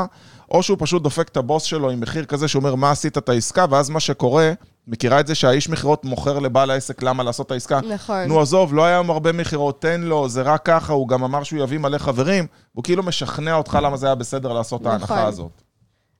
או 0.52 0.64
שהוא 0.64 0.78
פשוט 0.80 1.04
דופק 1.04 1.28
את 1.30 1.38
הבוס 1.38 1.64
שלו 1.64 1.90
עם 1.90 2.00
מחיר 2.00 2.26
כזה 2.26 2.48
שאומר, 2.48 2.76
מה 2.76 2.92
עשית 2.92 3.18
את 3.18 3.30
העסקה, 3.30 3.66
ואז 3.70 3.90
מה 3.90 4.00
שקורה, 4.00 4.54
מכירה 4.88 5.20
את 5.20 5.28
זה 5.28 5.36
שהאיש 5.36 5.70
מכירות 5.70 6.06
מוכר 6.06 6.40
לבעל 6.40 6.72
העסק 6.72 7.04
למה 7.04 7.24
לעשות 7.24 7.46
את 7.46 7.52
העסקה? 7.52 7.80
נכון. 7.90 8.24
נו, 8.28 8.42
עזוב, 8.42 8.74
לא 8.74 8.86
היה 8.86 8.96
היום 8.96 9.10
הרבה 9.10 9.32
מכירות, 9.32 9.82
תן 9.82 10.02
לו, 10.02 10.30
זה 10.30 10.42
רק 10.42 10.66
ככה, 10.66 10.94
הוא 10.94 11.08
גם 11.08 11.24
אמר 11.24 11.44
שהוא 11.44 11.64
יביא 11.64 11.78
מלא 11.78 11.98
חברים, 11.98 12.48
והוא 12.76 12.84
כאילו 12.84 13.04
משכנע 13.04 13.56
אותך 13.56 13.80
למה 13.82 13.98
זה 13.98 14.06
היה 14.06 14.16
בסדר 14.16 14.54
לעשות 14.54 14.82
את 14.82 14.88
נכון. 14.88 15.00
ההנחה 15.00 15.28
הזאת. 15.28 15.62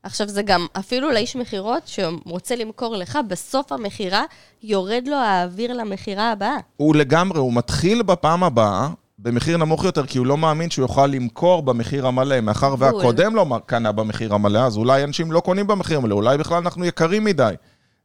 עכשיו, 0.04 0.28
זה 0.28 0.42
גם 0.42 0.68
אפילו 0.80 1.12
לאיש 1.12 1.36
מכירות 1.36 1.84
שרוצה 1.86 2.56
למכור 2.56 2.96
לך, 2.96 3.20
בסוף 3.28 3.72
המכירה 3.72 4.24
יורד 4.64 5.04
לו 5.08 5.16
האוויר 5.16 5.74
למכירה 5.74 6.32
הבאה. 6.32 6.58
הוא 6.78 6.96
לגמרי, 6.96 7.40
הוא 7.40 7.54
מתחיל 7.54 8.04
בפעם 8.04 8.44
הבאה 8.44 8.90
במחיר 9.24 9.58
נמוך 9.58 9.84
יותר, 9.84 10.06
כי 10.06 10.18
הוא 10.18 10.26
לא 10.26 10.38
מאמין 10.38 10.70
שהוא 10.70 10.84
יוכל 10.84 11.08
למכור 11.08 11.64
במחיר 11.64 12.08
המלא. 12.08 12.42
מאחר. 12.42 12.76
והקודם 12.80 13.36
לא 13.36 13.60
קנה 13.66 13.92
במחיר 13.92 14.34
המלא, 14.34 14.60
אז 14.60 14.78
אולי 14.78 15.04
אנשים 15.04 15.32
לא 15.32 15.40
קונים 15.40 15.68
במחיר 15.68 15.98
המלא, 15.98 16.16
אולי 16.16 16.38
בכלל 16.38 16.58
אנחנו 16.58 16.86
יקרים 16.86 17.24
מדי. 17.24 17.54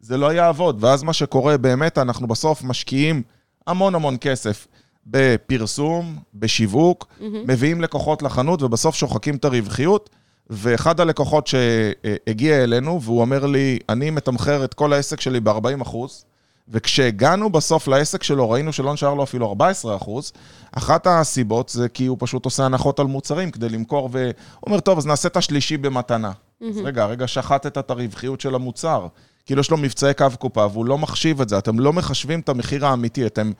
זה 0.00 0.16
לא 0.16 0.32
יעבוד. 0.32 0.84
ואז 0.84 1.02
מה 1.02 1.12
שקורה 1.12 1.56
באמת, 1.56 1.98
אנחנו 1.98 2.26
בסוף 2.26 2.64
משקיעים 2.64 3.22
המון 3.66 3.94
המון 3.94 4.16
כסף 4.20 4.66
בפרסום, 5.06 6.18
בשיווק, 6.34 7.06
מביאים 7.20 7.80
לקוחות 7.80 8.22
לחנות, 8.22 8.62
ובסוף 8.62 8.94
שוחקים 8.94 9.36
את 9.36 9.44
הרווחיות. 9.44 10.10
ואחד 10.50 11.00
הלקוחות 11.00 11.46
שהגיע 11.46 12.64
אלינו, 12.64 13.02
והוא 13.02 13.20
אומר 13.20 13.46
לי, 13.46 13.78
אני 13.88 14.10
מתמחר 14.10 14.64
את 14.64 14.74
כל 14.74 14.92
העסק 14.92 15.20
שלי 15.20 15.40
ב-40 15.40 15.82
אחוז, 15.82 16.24
וכשהגענו 16.70 17.50
בסוף 17.50 17.88
לעסק 17.88 18.22
שלו, 18.22 18.50
ראינו 18.50 18.72
שלא 18.72 18.92
נשאר 18.92 19.14
לו 19.14 19.22
אפילו 19.22 19.48
14 19.48 19.96
אחוז. 19.96 20.32
אחת 20.72 21.06
הסיבות 21.06 21.68
זה 21.68 21.88
כי 21.88 22.06
הוא 22.06 22.16
פשוט 22.20 22.44
עושה 22.44 22.64
הנחות 22.64 23.00
על 23.00 23.06
מוצרים 23.06 23.50
כדי 23.50 23.68
למכור, 23.68 24.08
והוא 24.12 24.32
אומר, 24.66 24.80
טוב, 24.80 24.98
אז 24.98 25.06
נעשה 25.06 25.28
את 25.28 25.36
השלישי 25.36 25.76
במתנה. 25.76 26.32
אז 26.68 26.78
רגע, 26.84 27.06
רגע, 27.06 27.26
שחטת 27.26 27.78
את 27.78 27.90
הרווחיות 27.90 28.40
של 28.40 28.54
המוצר. 28.54 29.06
כאילו 29.46 29.60
יש 29.60 29.70
לו 29.70 29.76
מבצעי 29.76 30.14
קו 30.14 30.26
קופה, 30.38 30.66
והוא 30.72 30.86
לא 30.86 30.98
מחשיב 30.98 31.40
את 31.40 31.48
זה. 31.48 31.58
אתם 31.58 31.80
לא 31.80 31.92
מחשבים 31.92 32.40
את 32.40 32.48
המחיר 32.48 32.86
האמיתי, 32.86 33.26
אתם, 33.26 33.52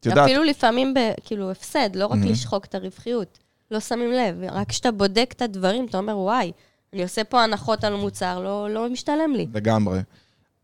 את 0.00 0.06
יודעת, 0.06 0.24
אפילו 0.24 0.44
לפעמים, 0.44 0.94
ב, 0.94 0.98
כאילו, 1.24 1.50
הפסד, 1.50 1.96
לא 1.96 2.06
רק 2.06 2.18
לשחוק 2.24 2.64
את 2.64 2.74
הרווחיות. 2.74 3.38
לא 3.70 3.80
שמים 3.80 4.12
לב, 4.12 4.36
רק 4.52 4.68
כשאתה 4.68 4.90
בודק 4.90 5.32
את 5.36 5.42
הדברים, 5.42 5.86
אתה 5.86 5.98
אומר, 5.98 6.18
וואי, 6.18 6.52
אני 6.92 7.02
עושה 7.02 7.24
פה 7.24 7.42
הנחות 7.42 7.84
על 7.84 7.94
מוצר, 7.94 8.40
לא, 8.40 8.70
לא 8.70 8.88
משתלם 8.88 9.34
לי. 9.34 9.46
לגמרי. 9.54 10.00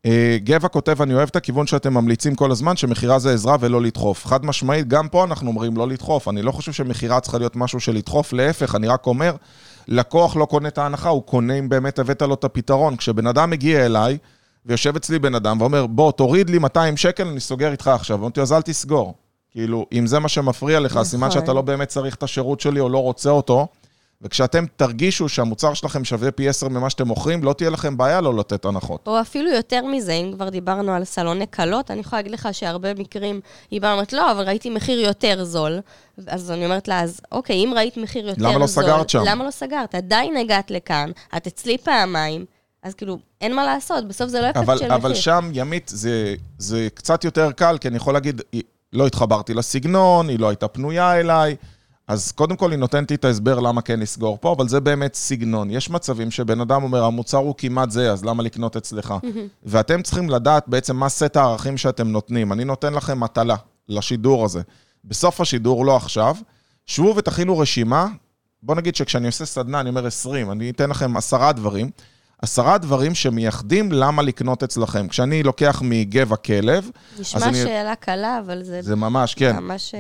אה, 0.07 0.39
גבע 0.45 0.69
כותב, 0.69 1.03
אני 1.03 1.15
אוהב 1.15 1.29
את 1.29 1.37
הכיוון 1.37 1.67
שאתם 1.67 1.95
ממליצים 1.95 2.35
כל 2.35 2.51
הזמן, 2.51 2.77
שמכירה 2.77 3.19
זה 3.19 3.33
עזרה 3.33 3.57
ולא 3.61 3.83
לדחוף. 3.83 4.27
חד 4.27 4.45
משמעית, 4.45 4.89
גם 4.89 5.09
פה 5.09 5.25
אנחנו 5.25 5.49
אומרים 5.49 5.77
לא 5.77 5.89
לדחוף. 5.89 6.29
אני 6.29 6.43
לא 6.43 6.53
חושב 6.53 6.73
שמכירה 6.73 7.21
צריכה 7.21 7.39
להיות 7.39 7.57
משהו 7.57 7.81
של 7.81 7.93
לדחוף, 7.93 8.33
להפך, 8.33 8.75
אני 8.75 8.89
רק 8.89 9.07
אומר, 9.07 9.37
לקוח 9.89 10.37
לא 10.37 10.45
קונה 10.45 10.69
את 10.69 10.79
ההנחה, 10.79 11.09
הוא 11.09 11.23
קונה 11.23 11.55
אם 11.55 11.69
באמת 11.69 11.99
הבאת 11.99 12.23
לו 12.23 12.35
את 12.35 12.45
הפתרון. 12.45 12.97
כשבן 12.97 13.27
אדם 13.27 13.51
מגיע 13.51 13.87
אליי, 13.87 14.19
ויושב 14.67 14.97
אצלי 14.97 15.19
בן 15.19 15.35
אדם 15.35 15.61
ואומר, 15.61 15.87
בוא, 15.87 16.13
תוריד 16.13 16.51
לי 16.51 16.59
200 16.59 16.97
שקל, 16.97 17.27
אני 17.29 17.41
סוגר 17.41 17.73
איתך 17.73 17.89
עכשיו. 17.89 18.19
אמרתי, 18.19 18.41
אז 18.41 18.53
אל 18.53 18.63
תסגור. 18.63 19.15
כאילו, 19.51 19.87
אם 19.93 20.07
זה 20.07 20.19
מה 20.19 20.29
שמפריע 20.29 20.81
לך, 20.81 20.93
נכון. 20.93 21.05
סימן 21.05 21.31
שאתה 21.31 21.53
לא 21.53 21.63
באמת 21.63 21.89
צריך 21.89 22.15
את 22.15 22.23
השירות 22.23 22.61
שלי 22.61 22.81
או 22.81 22.89
לא 22.89 22.99
רוצה 22.99 23.31
אותו. 23.31 23.67
וכשאתם 24.23 24.65
תרגישו 24.77 25.29
שהמוצר 25.29 25.75
שלכם 25.75 26.05
שווה 26.05 26.31
פי 26.31 26.49
10 26.49 26.69
ממה 26.69 26.91
שאתם 26.91 27.07
מוכרים, 27.07 27.45
לא 27.45 27.53
תהיה 27.53 27.71
לכם 27.71 27.97
בעיה 27.97 28.21
לא 28.21 28.35
לתת 28.35 28.65
הנחות. 28.65 29.07
או 29.07 29.21
אפילו 29.21 29.51
יותר 29.51 29.85
מזה, 29.85 30.13
אם 30.13 30.33
כבר 30.35 30.49
דיברנו 30.49 30.93
על 30.93 31.05
סלוני 31.05 31.47
קלות, 31.47 31.91
אני 31.91 32.01
יכולה 32.01 32.23
להגיד 32.23 32.33
לך 32.33 32.49
שהרבה 32.53 32.95
מקרים 32.95 33.41
היא 33.71 33.81
באה 33.81 33.91
ואומרת, 33.91 34.13
לא, 34.13 34.33
אבל 34.33 34.45
ראיתי 34.47 34.71
מחיר 34.71 35.01
יותר 35.01 35.45
זול. 35.45 35.79
אז 36.27 36.51
אני 36.51 36.65
אומרת 36.65 36.89
לה, 36.89 37.01
אז 37.01 37.21
אוקיי, 37.33 37.57
אם 37.57 37.73
ראית 37.77 37.97
מחיר 37.97 38.29
יותר 38.29 38.41
זול... 38.41 38.49
למה 38.51 38.59
לא 38.59 38.67
סגרת 38.67 39.11
שם? 39.11 39.23
למה 39.27 39.45
לא 39.45 39.51
סגרת? 39.51 39.95
עדיין 39.95 40.37
הגעת 40.37 40.71
לכאן, 40.71 41.11
את 41.37 41.47
אצלי 41.47 41.79
פעמיים, 41.79 42.45
אז 42.83 42.95
כאילו, 42.95 43.19
אין 43.41 43.55
מה 43.55 43.65
לעשות, 43.65 44.09
בסוף 44.09 44.29
זה 44.29 44.41
לא 44.41 44.47
אפקט 44.47 44.57
אבל, 44.57 44.79
של 44.79 44.93
אבל 44.93 45.11
מחיר. 45.11 45.23
שם, 45.23 45.51
ימית, 45.53 45.91
זה, 45.95 46.35
זה 46.59 46.89
קצת 46.95 47.25
יותר 47.25 47.53
קל, 47.53 47.79
כי 47.79 47.89
אני 47.89 47.97
יכול 47.97 48.15
להגיד, 48.15 48.43
לא 48.93 49.07
התחברתי 49.07 49.55
לסגנון, 49.55 50.29
היא 50.29 50.39
לא 50.39 50.49
הייתה 50.49 50.69
פנויה 50.69 51.21
אליי, 51.21 51.57
אז 52.09 52.33
קודם 52.33 52.57
כל 52.57 52.71
היא 52.71 52.79
נותנת 52.79 53.11
לי 53.11 53.17
את 53.17 53.25
ההסבר 53.25 53.61
למה 53.61 53.83
כן 53.83 54.01
לסגור 54.01 54.39
פה, 54.41 54.53
אבל 54.53 54.69
זה 54.69 54.81
באמת 54.81 55.15
סגנון. 55.15 55.71
יש 55.71 55.91
מצבים 55.91 56.31
שבן 56.31 56.61
אדם 56.61 56.83
אומר, 56.83 57.05
המוצר 57.05 57.39
הוא 57.39 57.55
כמעט 57.59 57.91
זה, 57.91 58.13
אז 58.13 58.25
למה 58.25 58.43
לקנות 58.43 58.77
אצלך? 58.77 59.15
ואתם 59.63 60.03
צריכים 60.03 60.31
לדעת 60.31 60.69
בעצם 60.69 60.97
מה 60.97 61.09
סט 61.09 61.37
הערכים 61.37 61.77
שאתם 61.77 62.09
נותנים. 62.09 62.53
אני 62.53 62.65
נותן 62.65 62.95
לכם 62.95 63.21
מטלה 63.21 63.57
לשידור 63.89 64.45
הזה. 64.45 64.63
בסוף 65.05 65.41
השידור, 65.41 65.87
לא 65.87 65.97
עכשיו, 65.97 66.37
שבו 66.87 67.17
ותכינו 67.17 67.59
רשימה 67.59 68.07
בוא 68.63 68.75
נגיד 68.75 68.97
שכשאני 68.97 69.27
עושה 69.27 69.45
סדנה, 69.45 69.81
אני 69.81 69.89
אומר 69.89 70.07
20, 70.07 70.51
אני 70.51 70.71
אתן 70.71 70.91
לכם 70.91 71.17
עשרה 71.17 71.53
דברים. 71.53 71.91
עשרה 72.43 72.79
דברים 72.79 73.15
שמייחדים 73.15 73.93
למה 73.93 74.23
לקנות 74.23 74.63
אצלכם. 74.63 75.09
כשאני 75.09 75.43
לוקח 75.43 75.83
מגבע 75.85 76.37
כלב, 76.37 76.91
נשמע 77.21 77.45
אני- 77.49 77.57
שאלה 77.57 77.95
קלה, 77.95 78.39
אבל 78.47 78.63
זה... 78.63 78.83
זה 78.83 78.97
ממש, 78.97 79.35
כן. 79.35 79.57
ממש... 79.57 79.95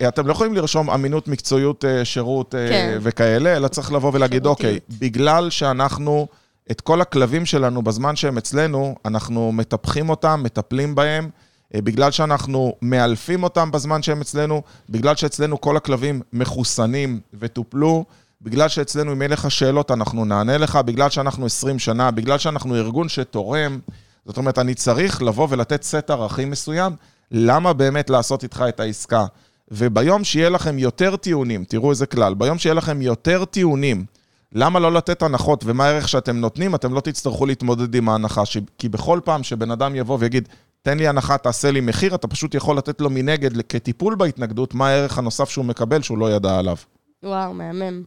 ואתם 0.00 0.26
לא 0.26 0.32
יכולים 0.32 0.54
לרשום 0.54 0.90
אמינות, 0.90 1.28
מקצועיות, 1.28 1.84
אה, 1.84 2.04
שירות 2.04 2.54
אה, 2.54 2.68
כן. 2.68 2.98
וכאלה, 3.02 3.56
אלא 3.56 3.68
צריך 3.68 3.92
לבוא 3.92 4.10
ולהגיד, 4.14 4.46
אוקיי. 4.46 4.78
בגלל 5.00 5.50
שאנחנו, 5.50 6.26
את 6.70 6.80
כל 6.80 7.00
הכלבים 7.00 7.46
שלנו 7.46 7.82
בזמן 7.82 8.16
שהם 8.16 8.38
אצלנו, 8.38 8.94
אנחנו 9.04 9.52
מטפחים 9.52 10.10
אותם, 10.10 10.40
מטפלים 10.44 10.94
בהם, 10.94 11.28
אה, 11.74 11.80
בגלל 11.82 12.10
שאנחנו 12.10 12.74
מאלפים 12.82 13.42
אותם 13.42 13.70
בזמן 13.70 14.02
שהם 14.02 14.20
אצלנו, 14.20 14.62
בגלל 14.90 15.16
שאצלנו 15.16 15.60
כל 15.60 15.76
הכלבים 15.76 16.20
מחוסנים 16.32 17.20
וטופלו, 17.34 18.04
בגלל 18.42 18.68
שאצלנו 18.68 19.12
אם 19.12 19.22
יהיה 19.22 19.28
לך 19.28 19.50
שאלות 19.50 19.90
אנחנו 19.90 20.24
נענה 20.24 20.58
לך, 20.58 20.76
בגלל 20.76 21.10
שאנחנו 21.10 21.46
20 21.46 21.78
שנה, 21.78 22.10
בגלל 22.10 22.38
שאנחנו 22.38 22.76
ארגון 22.76 23.08
שתורם. 23.08 23.78
זאת 24.24 24.36
אומרת, 24.36 24.58
אני 24.58 24.74
צריך 24.74 25.22
לבוא 25.22 25.46
ולתת 25.50 25.82
סט 25.82 26.10
ערכים 26.10 26.50
מסוים, 26.50 26.92
למה 27.30 27.72
באמת 27.72 28.10
לעשות 28.10 28.42
איתך 28.42 28.64
את 28.68 28.80
העסקה. 28.80 29.24
וביום 29.70 30.24
שיהיה 30.24 30.48
לכם 30.48 30.78
יותר 30.78 31.16
טיעונים, 31.16 31.64
תראו 31.64 31.90
איזה 31.90 32.06
כלל, 32.06 32.34
ביום 32.34 32.58
שיהיה 32.58 32.74
לכם 32.74 33.02
יותר 33.02 33.44
טיעונים, 33.44 34.04
למה 34.52 34.78
לא 34.78 34.92
לתת 34.92 35.22
הנחות 35.22 35.62
ומה 35.66 35.86
הערך 35.86 36.08
שאתם 36.08 36.36
נותנים, 36.36 36.74
אתם 36.74 36.94
לא 36.94 37.00
תצטרכו 37.00 37.46
להתמודד 37.46 37.94
עם 37.94 38.08
ההנחה. 38.08 38.46
ש... 38.46 38.58
כי 38.78 38.88
בכל 38.88 39.20
פעם 39.24 39.42
שבן 39.42 39.70
אדם 39.70 39.96
יבוא 39.96 40.16
ויגיד, 40.20 40.48
תן 40.82 40.98
לי 40.98 41.08
הנחה, 41.08 41.38
תעשה 41.38 41.70
לי 41.70 41.80
מחיר, 41.80 42.14
אתה 42.14 42.28
פשוט 42.28 42.54
יכול 42.54 42.76
לתת 42.76 43.00
לו 43.00 43.10
מנגד, 43.10 43.62
כטיפול 43.62 44.14
בהתנגדות, 44.14 44.74
מה 44.74 44.88
הערך 44.88 45.18
הנוסף 45.18 45.50
שהוא 45.50 45.64
מקבל 45.64 46.02
שהוא 46.02 46.18
לא 46.18 46.32
ידע 46.32 46.58
עליו. 46.58 46.76
וואו, 47.22 47.54
מהמם. 47.54 48.02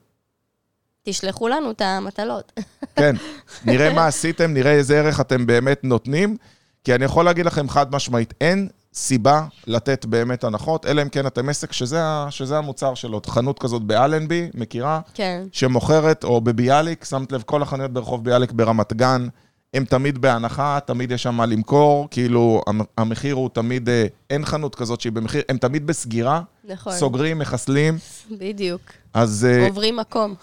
תשלחו 1.04 1.48
לנו 1.48 1.72
את 1.72 1.82
המטלות. 1.82 2.60
כן, 2.96 3.16
נראה 3.66 3.94
מה 3.94 4.08
עשיתם, 4.08 4.54
נראה 4.54 4.72
איזה 4.72 5.00
ערך 5.00 5.20
אתם 5.20 5.46
באמת 5.46 5.84
נותנים, 5.84 6.38
כי 6.84 6.96
אני 6.96 7.06
יכול 7.06 7.26
להגיד 7.26 7.46
לכם 7.46 7.70
חד 7.70 7.96
משמעית, 7.96 8.34
אין 8.42 8.68
סיבה 8.94 9.46
לתת 9.68 10.06
באמת 10.06 10.44
הנחות, 10.44 10.86
אלא 10.86 11.02
אם 11.02 11.10
כן 11.10 11.28
אתם 11.28 11.50
עסק 11.50 11.72
שזה, 11.72 12.02
שזה 12.30 12.58
המוצר 12.58 12.94
שלו. 12.96 13.22
חנות 13.28 13.60
כזאת 13.60 13.82
באלנבי, 13.82 14.50
מכירה? 14.54 15.00
כן. 15.14 15.44
שמוכרת, 15.52 16.24
או 16.24 16.42
בביאליק, 16.42 17.04
שמת 17.06 17.32
לב, 17.32 17.42
כל 17.46 17.62
החנויות 17.62 17.92
ברחוב 17.92 18.24
ביאליק 18.26 18.52
ברמת 18.52 18.94
גן, 18.94 19.28
הם 19.74 19.86
תמיד 19.86 20.22
בהנחה, 20.22 20.80
תמיד 20.86 21.12
יש 21.12 21.24
שם 21.24 21.36
מה 21.36 21.46
למכור, 21.46 22.08
כאילו 22.12 22.62
המ- 22.68 22.82
המחיר 22.98 23.36
הוא 23.36 23.50
תמיד, 23.54 23.90
אה, 23.90 24.06
אין 24.30 24.46
חנות 24.46 24.76
כזאת 24.76 25.02
שהיא 25.02 25.14
במחיר, 25.14 25.42
הם 25.50 25.58
תמיד 25.58 25.88
בסגירה, 25.88 26.42
נכון. 26.68 26.94
סוגרים, 26.94 27.40
מחסלים, 27.40 27.98
בדיוק. 28.32 28.82
אז... 29.14 29.48
אה, 29.50 29.68
עוברים 29.68 29.96
מקום. 29.98 30.36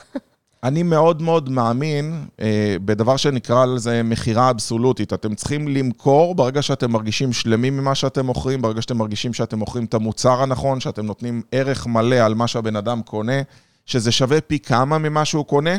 אני 0.65 0.83
מאוד 0.83 1.23
מאוד 1.23 1.49
מאמין 1.49 2.25
אה, 2.41 2.77
בדבר 2.85 3.17
שנקרא 3.17 3.65
לזה 3.65 4.03
מכירה 4.03 4.51
אבסולוטית. 4.51 5.13
אתם 5.13 5.35
צריכים 5.35 5.69
למכור 5.69 6.35
ברגע 6.35 6.63
שאתם 6.63 6.91
מרגישים 6.91 7.33
שלמים 7.33 7.77
ממה 7.77 7.95
שאתם 7.95 8.27
מוכרים, 8.27 8.63
ברגע 8.63 8.83
שאתם 8.83 8.99
מרגישים 8.99 9.33
שאתם 9.33 9.59
מוכרים 9.59 9.85
את 9.85 9.95
המוצר 9.95 10.43
הנכון, 10.43 10.81
שאתם 10.81 11.07
נותנים 11.07 11.43
ערך 11.53 11.87
מלא 11.87 12.17
על 12.17 12.35
מה 12.35 12.47
שהבן 12.47 12.77
אדם 12.77 13.03
קונה, 13.03 13.43
שזה 13.87 14.13
שווה 14.13 14.41
פי 14.41 14.59
כמה 14.59 14.99
ממה 14.99 15.25
שהוא 15.25 15.45
קונה, 15.45 15.77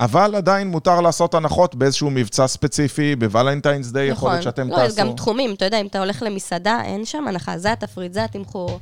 אבל 0.00 0.34
עדיין 0.34 0.68
מותר 0.68 1.00
לעשות 1.00 1.34
הנחות 1.34 1.74
באיזשהו 1.74 2.10
מבצע 2.10 2.46
ספציפי, 2.46 3.16
בוולנטיינס 3.16 3.90
דיי, 3.90 4.08
יכול 4.08 4.30
להיות 4.30 4.42
שאתם 4.42 4.68
לא, 4.68 4.76
תעשו. 4.76 4.96
גם 4.96 5.12
תחומים, 5.12 5.54
אתה 5.54 5.64
יודע, 5.64 5.80
אם 5.80 5.86
אתה 5.86 5.98
הולך 5.98 6.22
למסעדה, 6.22 6.80
אין 6.84 7.04
שם 7.04 7.28
הנחה, 7.28 7.58
זה 7.58 7.72
התפריט, 7.72 8.12
זה 8.12 8.24
התמחור. 8.24 8.80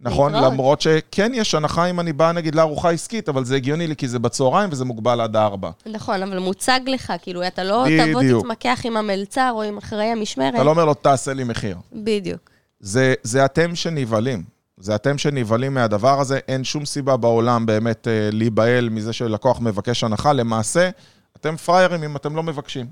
נכון, 0.00 0.32
להתראות. 0.32 0.52
למרות 0.52 0.80
שכן 0.80 1.32
יש 1.34 1.54
הנחה 1.54 1.86
אם 1.86 2.00
אני 2.00 2.12
בא 2.12 2.32
נגיד 2.32 2.54
לארוחה 2.54 2.90
עסקית, 2.90 3.28
אבל 3.28 3.44
זה 3.44 3.56
הגיוני 3.56 3.86
לי 3.86 3.96
כי 3.96 4.08
זה 4.08 4.18
בצהריים 4.18 4.68
וזה 4.72 4.84
מוגבל 4.84 5.20
עד 5.20 5.36
ארבע. 5.36 5.70
נכון, 5.86 6.22
אבל 6.22 6.38
מוצג 6.38 6.80
לך, 6.86 7.12
כאילו, 7.22 7.46
אתה 7.46 7.64
לא 7.64 7.84
תבוא. 8.10 8.40
תתמקח 8.40 8.80
עם 8.84 8.96
המלצר 8.96 9.50
או 9.54 9.62
עם 9.62 9.78
אחראי 9.78 10.06
המשמרת. 10.06 10.54
אתה 10.54 10.64
לא 10.64 10.70
אומר 10.70 10.84
לו, 10.84 10.94
תעשה 10.94 11.32
לי 11.32 11.44
מחיר. 11.44 11.76
בדיוק. 11.92 12.50
זה, 12.80 13.14
זה 13.22 13.44
אתם 13.44 13.74
שנבהלים. 13.74 14.42
זה 14.76 14.94
אתם 14.94 15.18
שנבהלים 15.18 15.74
מהדבר 15.74 16.20
הזה, 16.20 16.38
אין 16.48 16.64
שום 16.64 16.84
סיבה 16.84 17.16
בעולם 17.16 17.66
באמת 17.66 18.08
אה, 18.08 18.28
להיבהל 18.32 18.88
מזה 18.88 19.12
שלקוח 19.12 19.60
מבקש 19.60 20.04
הנחה. 20.04 20.32
למעשה, 20.32 20.90
אתם 21.36 21.56
פראיירים 21.56 22.02
אם 22.02 22.16
אתם 22.16 22.36
לא 22.36 22.42
מבקשים. 22.42 22.86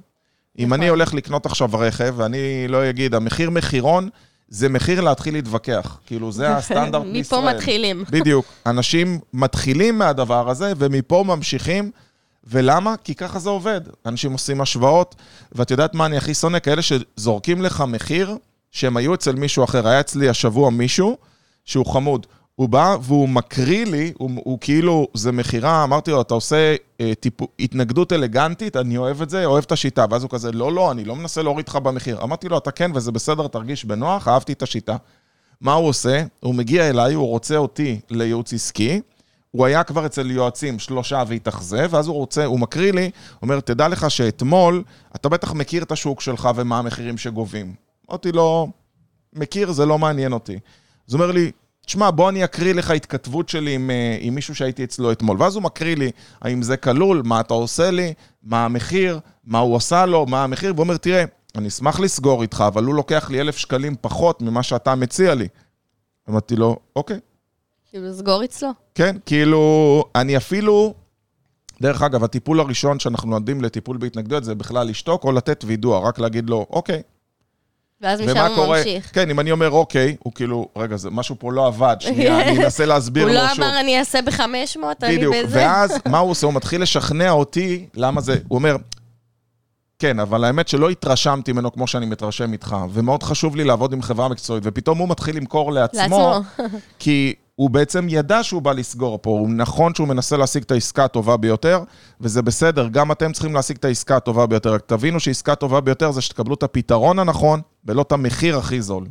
אם 0.58 0.64
נכון. 0.64 0.72
אני 0.72 0.88
הולך 0.88 1.14
לקנות 1.14 1.46
עכשיו 1.46 1.70
רכב, 1.72 2.14
ואני 2.16 2.68
לא 2.68 2.90
אגיד, 2.90 3.14
המחיר 3.14 3.50
מחירון, 3.50 4.08
זה 4.48 4.68
מחיר 4.68 5.00
להתחיל 5.00 5.34
להתווכח. 5.34 5.98
כאילו, 6.06 6.32
זה 6.32 6.48
הסטנדרט 6.56 7.06
בישראל. 7.06 7.40
מפה 7.40 7.56
מתחילים. 7.56 8.04
בדיוק. 8.10 8.46
אנשים 8.66 9.20
מתחילים 9.32 9.98
מהדבר 9.98 10.50
הזה, 10.50 10.72
ומפה 10.76 11.24
ממשיכים. 11.26 11.90
ולמה? 12.50 12.94
כי 13.04 13.14
ככה 13.14 13.38
זה 13.38 13.50
עובד. 13.50 13.80
אנשים 14.06 14.32
עושים 14.32 14.60
השוואות, 14.60 15.14
ואת 15.52 15.70
יודעת 15.70 15.94
מה 15.94 16.06
אני 16.06 16.16
הכי 16.16 16.34
שונא? 16.34 16.58
כאלה 16.58 16.82
שזורקים 16.82 17.62
לך 17.62 17.84
מחיר 17.88 18.36
שהם 18.70 18.96
היו 18.96 19.14
אצל 19.14 19.32
מישהו 19.32 19.64
אחר. 19.64 19.88
היה 19.88 20.00
אצלי 20.00 20.28
השבוע 20.28 20.70
מישהו 20.70 21.16
שהוא 21.64 21.86
חמוד. 21.86 22.26
הוא 22.58 22.68
בא 22.68 22.96
והוא 23.02 23.28
מקריא 23.28 23.86
לי, 23.86 24.12
הוא, 24.18 24.30
הוא 24.44 24.58
כאילו, 24.60 25.08
זה 25.14 25.32
מכירה, 25.32 25.84
אמרתי 25.84 26.10
לו, 26.10 26.20
אתה 26.20 26.34
עושה 26.34 26.76
אה, 27.00 27.12
טיפ, 27.20 27.34
התנגדות 27.60 28.12
אלגנטית, 28.12 28.76
אני 28.76 28.96
אוהב 28.96 29.22
את 29.22 29.30
זה, 29.30 29.44
אוהב 29.44 29.64
את 29.64 29.72
השיטה. 29.72 30.04
ואז 30.10 30.22
הוא 30.22 30.30
כזה, 30.30 30.52
לא, 30.52 30.72
לא, 30.72 30.90
אני 30.90 31.04
לא 31.04 31.16
מנסה 31.16 31.42
להוריד 31.42 31.68
לך 31.68 31.76
במחיר. 31.76 32.22
אמרתי 32.22 32.48
לו, 32.48 32.58
אתה 32.58 32.70
כן, 32.70 32.90
וזה 32.94 33.12
בסדר, 33.12 33.46
תרגיש 33.46 33.84
בנוח, 33.84 34.28
אהבתי 34.28 34.52
את 34.52 34.62
השיטה. 34.62 34.96
מה 35.60 35.72
הוא 35.72 35.88
עושה? 35.88 36.22
הוא 36.40 36.54
מגיע 36.54 36.88
אליי, 36.90 37.14
הוא 37.14 37.26
רוצה 37.26 37.56
אותי 37.56 38.00
לייעוץ 38.10 38.52
עסקי, 38.52 39.00
הוא 39.50 39.66
היה 39.66 39.84
כבר 39.84 40.06
אצל 40.06 40.30
יועצים 40.30 40.78
שלושה 40.78 41.22
והתאכזב, 41.28 41.88
ואז 41.90 42.06
הוא 42.06 42.16
רוצה, 42.16 42.44
הוא 42.44 42.60
מקריא 42.60 42.92
לי, 42.92 43.10
אומר, 43.42 43.60
תדע 43.60 43.88
לך 43.88 44.10
שאתמול, 44.10 44.82
אתה 45.16 45.28
בטח 45.28 45.52
מכיר 45.52 45.82
את 45.82 45.92
השוק 45.92 46.20
שלך 46.20 46.48
ומה 46.56 46.78
המחירים 46.78 47.18
שגובים. 47.18 47.74
אמרתי 48.10 48.32
לו, 48.32 48.68
מכיר, 49.32 49.72
זה 49.72 49.86
לא 49.86 49.98
מעניין 49.98 50.32
אותי. 50.32 50.58
אז 51.08 51.14
הוא 51.14 51.22
אומר 51.22 51.32
לי, 51.32 51.50
תשמע, 51.88 52.10
בוא 52.10 52.28
אני 52.28 52.44
אקריא 52.44 52.74
לך 52.74 52.90
התכתבות 52.90 53.48
שלי 53.48 53.74
עם, 53.74 53.90
אה, 53.90 54.16
עם 54.20 54.34
מישהו 54.34 54.54
שהייתי 54.54 54.84
אצלו 54.84 55.12
אתמול. 55.12 55.36
ואז 55.42 55.54
הוא 55.54 55.62
מקריא 55.62 55.96
לי, 55.96 56.10
האם 56.40 56.62
זה 56.62 56.76
כלול, 56.76 57.22
מה 57.24 57.40
אתה 57.40 57.54
עושה 57.54 57.90
לי, 57.90 58.14
מה 58.42 58.64
המחיר, 58.64 59.20
מה 59.44 59.58
הוא 59.58 59.76
עשה 59.76 60.06
לו, 60.06 60.26
מה 60.26 60.44
המחיר, 60.44 60.72
והוא 60.74 60.84
אומר, 60.84 60.96
תראה, 60.96 61.24
אני 61.56 61.68
אשמח 61.68 62.00
לסגור 62.00 62.42
איתך, 62.42 62.64
אבל 62.66 62.84
הוא 62.84 62.94
לוקח 62.94 63.30
לי 63.30 63.40
אלף 63.40 63.56
שקלים 63.56 63.94
פחות 64.00 64.42
ממה 64.42 64.62
שאתה 64.62 64.94
מציע 64.94 65.34
לי. 65.34 65.48
אמרתי 66.30 66.56
לו, 66.56 66.76
אוקיי. 66.96 67.20
כאילו, 67.90 68.14
סגור 68.14 68.44
אצלו. 68.44 68.70
כן, 68.94 69.16
כאילו, 69.26 70.04
אני 70.14 70.36
אפילו... 70.36 70.94
דרך 71.80 72.02
אגב, 72.02 72.24
הטיפול 72.24 72.60
הראשון 72.60 72.98
שאנחנו 72.98 73.30
נותנים 73.30 73.60
לטיפול 73.60 73.96
בהתנגדויות 73.96 74.44
זה 74.44 74.54
בכלל 74.54 74.86
לשתוק 74.86 75.24
או 75.24 75.32
לתת 75.32 75.64
וידוע, 75.66 76.08
רק 76.08 76.18
להגיד 76.18 76.50
לו, 76.50 76.66
אוקיי. 76.70 77.02
ואז 78.00 78.20
משם 78.20 78.38
הוא 78.38 78.54
קורה? 78.54 78.78
ממשיך. 78.78 79.10
כן, 79.12 79.30
אם 79.30 79.40
אני 79.40 79.52
אומר 79.52 79.70
אוקיי, 79.70 80.16
הוא 80.18 80.32
כאילו, 80.32 80.68
רגע, 80.76 80.96
זה 80.96 81.10
משהו 81.10 81.36
פה 81.38 81.52
לא 81.52 81.66
עבד, 81.66 81.96
שנייה, 82.00 82.42
אני 82.42 82.58
אנסה 82.64 82.86
להסביר 82.86 83.22
הוא 83.22 83.32
לו 83.32 83.36
לא 83.36 83.54
שוב. 83.54 83.64
אמר, 83.64 83.80
אני 83.80 83.98
אעשה 83.98 84.22
ב-500, 84.22 84.42
אני 85.02 85.16
בדיוק, 85.16 85.34
בזה. 85.36 85.58
ואז 85.58 85.98
מה 86.10 86.18
הוא 86.18 86.30
עושה? 86.30 86.46
הוא 86.46 86.54
מתחיל 86.54 86.82
לשכנע 86.82 87.30
אותי 87.30 87.86
למה 87.94 88.20
זה, 88.20 88.36
הוא 88.48 88.58
אומר, 88.58 88.76
כן, 89.98 90.20
אבל 90.20 90.44
האמת 90.44 90.68
שלא 90.68 90.90
התרשמתי 90.90 91.52
ממנו 91.52 91.72
כמו 91.72 91.86
שאני 91.86 92.06
מתרשם 92.06 92.52
איתך, 92.52 92.76
ומאוד 92.92 93.22
חשוב 93.22 93.56
לי 93.56 93.64
לעבוד 93.64 93.92
עם 93.92 94.02
חברה 94.02 94.28
מקצועית, 94.28 94.62
ופתאום 94.66 94.98
הוא 94.98 95.08
מתחיל 95.08 95.36
למכור 95.36 95.72
לעצמו, 95.72 96.00
לעצמו. 96.00 96.40
כי 96.98 97.34
הוא 97.54 97.70
בעצם 97.70 98.06
ידע 98.10 98.42
שהוא 98.42 98.62
בא 98.62 98.72
לסגור 98.72 99.18
פה, 99.22 99.30
הוא 99.30 99.48
נכון 99.50 99.94
שהוא 99.94 100.08
מנסה 100.08 100.36
להשיג 100.36 100.62
את 100.62 100.70
העסקה 100.70 101.04
הטובה 101.04 101.36
ביותר, 101.36 101.82
וזה 102.20 102.42
בסדר, 102.42 102.88
גם 102.88 103.12
אתם 103.12 103.32
צריכים 103.32 103.54
להשיג 103.54 103.76
את 103.76 103.84
העסקה 103.84 104.16
הטובה 104.16 104.46
ביותר, 104.46 104.74
רק 104.74 104.82
תבינו 104.86 105.20
שעסקה 105.20 105.54
טובה 105.54 105.80
ביותר 105.80 106.10
זה 106.10 106.20
שתקבלו 106.20 106.54
את 106.54 106.62
הפתרון 106.62 107.18
הנכון, 107.18 107.60
ולא 107.88 108.02
את 108.02 108.12
המחיר 108.12 108.58
הכי 108.58 108.82
זול. 108.82 109.06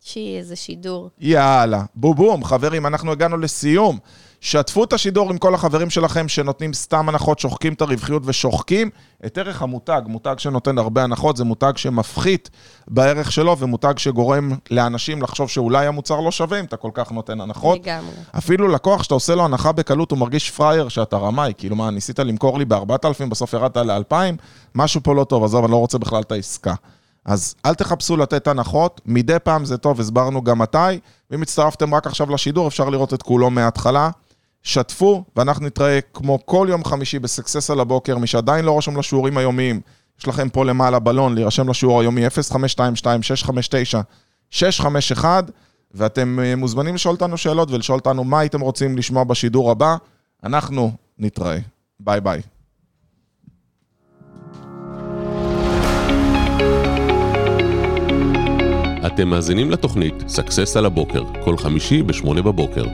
שי, 0.00 0.36
איזה 0.38 0.56
שידור. 0.56 1.10
יאללה, 1.18 1.82
בום 1.94 2.16
בום, 2.16 2.44
חברים, 2.44 2.86
אנחנו 2.86 3.12
הגענו 3.12 3.36
לסיום. 3.36 3.98
שתפו 4.40 4.84
את 4.84 4.92
השידור 4.92 5.30
עם 5.30 5.38
כל 5.38 5.54
החברים 5.54 5.90
שלכם 5.90 6.28
שנותנים 6.28 6.72
סתם 6.72 7.08
הנחות, 7.08 7.38
שוחקים 7.38 7.72
את 7.72 7.82
הרווחיות 7.82 8.22
ושוחקים 8.26 8.90
את 9.26 9.38
ערך 9.38 9.62
המותג. 9.62 10.02
מותג 10.06 10.34
שנותן 10.38 10.78
הרבה 10.78 11.04
הנחות, 11.04 11.36
זה 11.36 11.44
מותג 11.44 11.72
שמפחית 11.76 12.50
בערך 12.88 13.32
שלו, 13.32 13.58
ומותג 13.58 13.94
שגורם 13.96 14.52
לאנשים 14.70 15.22
לחשוב 15.22 15.48
שאולי 15.48 15.86
המוצר 15.86 16.20
לא 16.20 16.30
שווה 16.30 16.60
אם 16.60 16.64
אתה 16.64 16.76
כל 16.76 16.90
כך 16.94 17.12
נותן 17.12 17.40
הנחות. 17.40 17.78
לגמרי. 17.78 18.12
אפילו 18.38 18.68
לקוח 18.68 19.02
שאתה 19.02 19.14
עושה 19.14 19.34
לו 19.34 19.44
הנחה 19.44 19.72
בקלות, 19.72 20.10
הוא 20.10 20.18
מרגיש 20.18 20.50
פראייר 20.50 20.88
שאתה 20.88 21.16
רמאי. 21.16 21.52
כאילו 21.58 21.76
מה, 21.76 21.90
ניסית 21.90 22.18
למכור 22.18 22.58
לי 22.58 22.64
ב-4,000, 22.64 23.26
בסוף 23.28 23.52
ירדת 23.52 23.76
ל-2,000? 23.76 24.14
משהו 24.74 25.00
פה 25.02 25.14
לא 25.14 25.24
טוב, 25.24 25.44
עזוב, 25.44 25.64
אני 25.64 25.72
לא 25.72 25.76
רוצה 25.76 25.98
בכלל 25.98 26.20
את 26.20 26.32
העסקה. 26.32 26.74
אז 27.28 27.54
אל 27.66 27.74
תחפשו 27.74 28.16
לתת 28.16 28.46
הנחות, 28.46 29.00
מדי 29.06 29.36
פעם 29.44 29.64
זה 29.64 29.78
טוב, 29.78 30.00
הסברנו 30.00 30.42
גם 30.42 30.58
מתי. 30.58 30.98
ואם 31.30 31.42
הצטרפתם 31.42 31.94
רק 31.94 32.06
עכשיו 32.06 32.30
לשידור, 32.30 32.68
אפשר 32.68 32.88
לראות 32.88 33.14
את 33.14 33.22
כולו 33.22 33.50
מההתחלה. 33.50 34.10
שתפו, 34.62 35.24
ואנחנו 35.36 35.66
נתראה 35.66 35.98
כמו 36.14 36.38
כל 36.46 36.66
יום 36.70 36.84
חמישי 36.84 37.18
בסקסס 37.18 37.70
על 37.70 37.80
הבוקר. 37.80 38.18
מי 38.18 38.26
שעדיין 38.26 38.64
לא 38.64 38.78
רשום 38.78 38.96
לשיעורים 38.96 39.38
היומיים, 39.38 39.80
יש 40.20 40.28
לכם 40.28 40.48
פה 40.48 40.64
למעלה 40.64 40.98
בלון 40.98 41.34
להירשם 41.34 41.68
לשיעור 41.68 42.00
היומי 42.00 42.22
0522-659-651, 44.52 45.24
ואתם 45.94 46.38
אה, 46.40 46.56
מוזמנים 46.56 46.94
לשאול 46.94 47.14
אותנו 47.14 47.36
שאלות 47.36 47.70
ולשאול 47.70 47.98
אותנו 47.98 48.24
מה 48.24 48.40
הייתם 48.40 48.60
רוצים 48.60 48.98
לשמוע 48.98 49.24
בשידור 49.24 49.70
הבא. 49.70 49.96
אנחנו 50.44 50.92
נתראה. 51.18 51.58
ביי 52.00 52.20
ביי. 52.20 52.42
אתם 59.14 59.28
מאזינים 59.28 59.70
לתוכנית 59.70 60.14
סאקסס 60.28 60.76
על 60.76 60.86
הבוקר, 60.86 61.22
כל 61.44 61.56
חמישי 61.56 62.02
ב-8 62.02 62.42
בבוקר. 62.42 62.84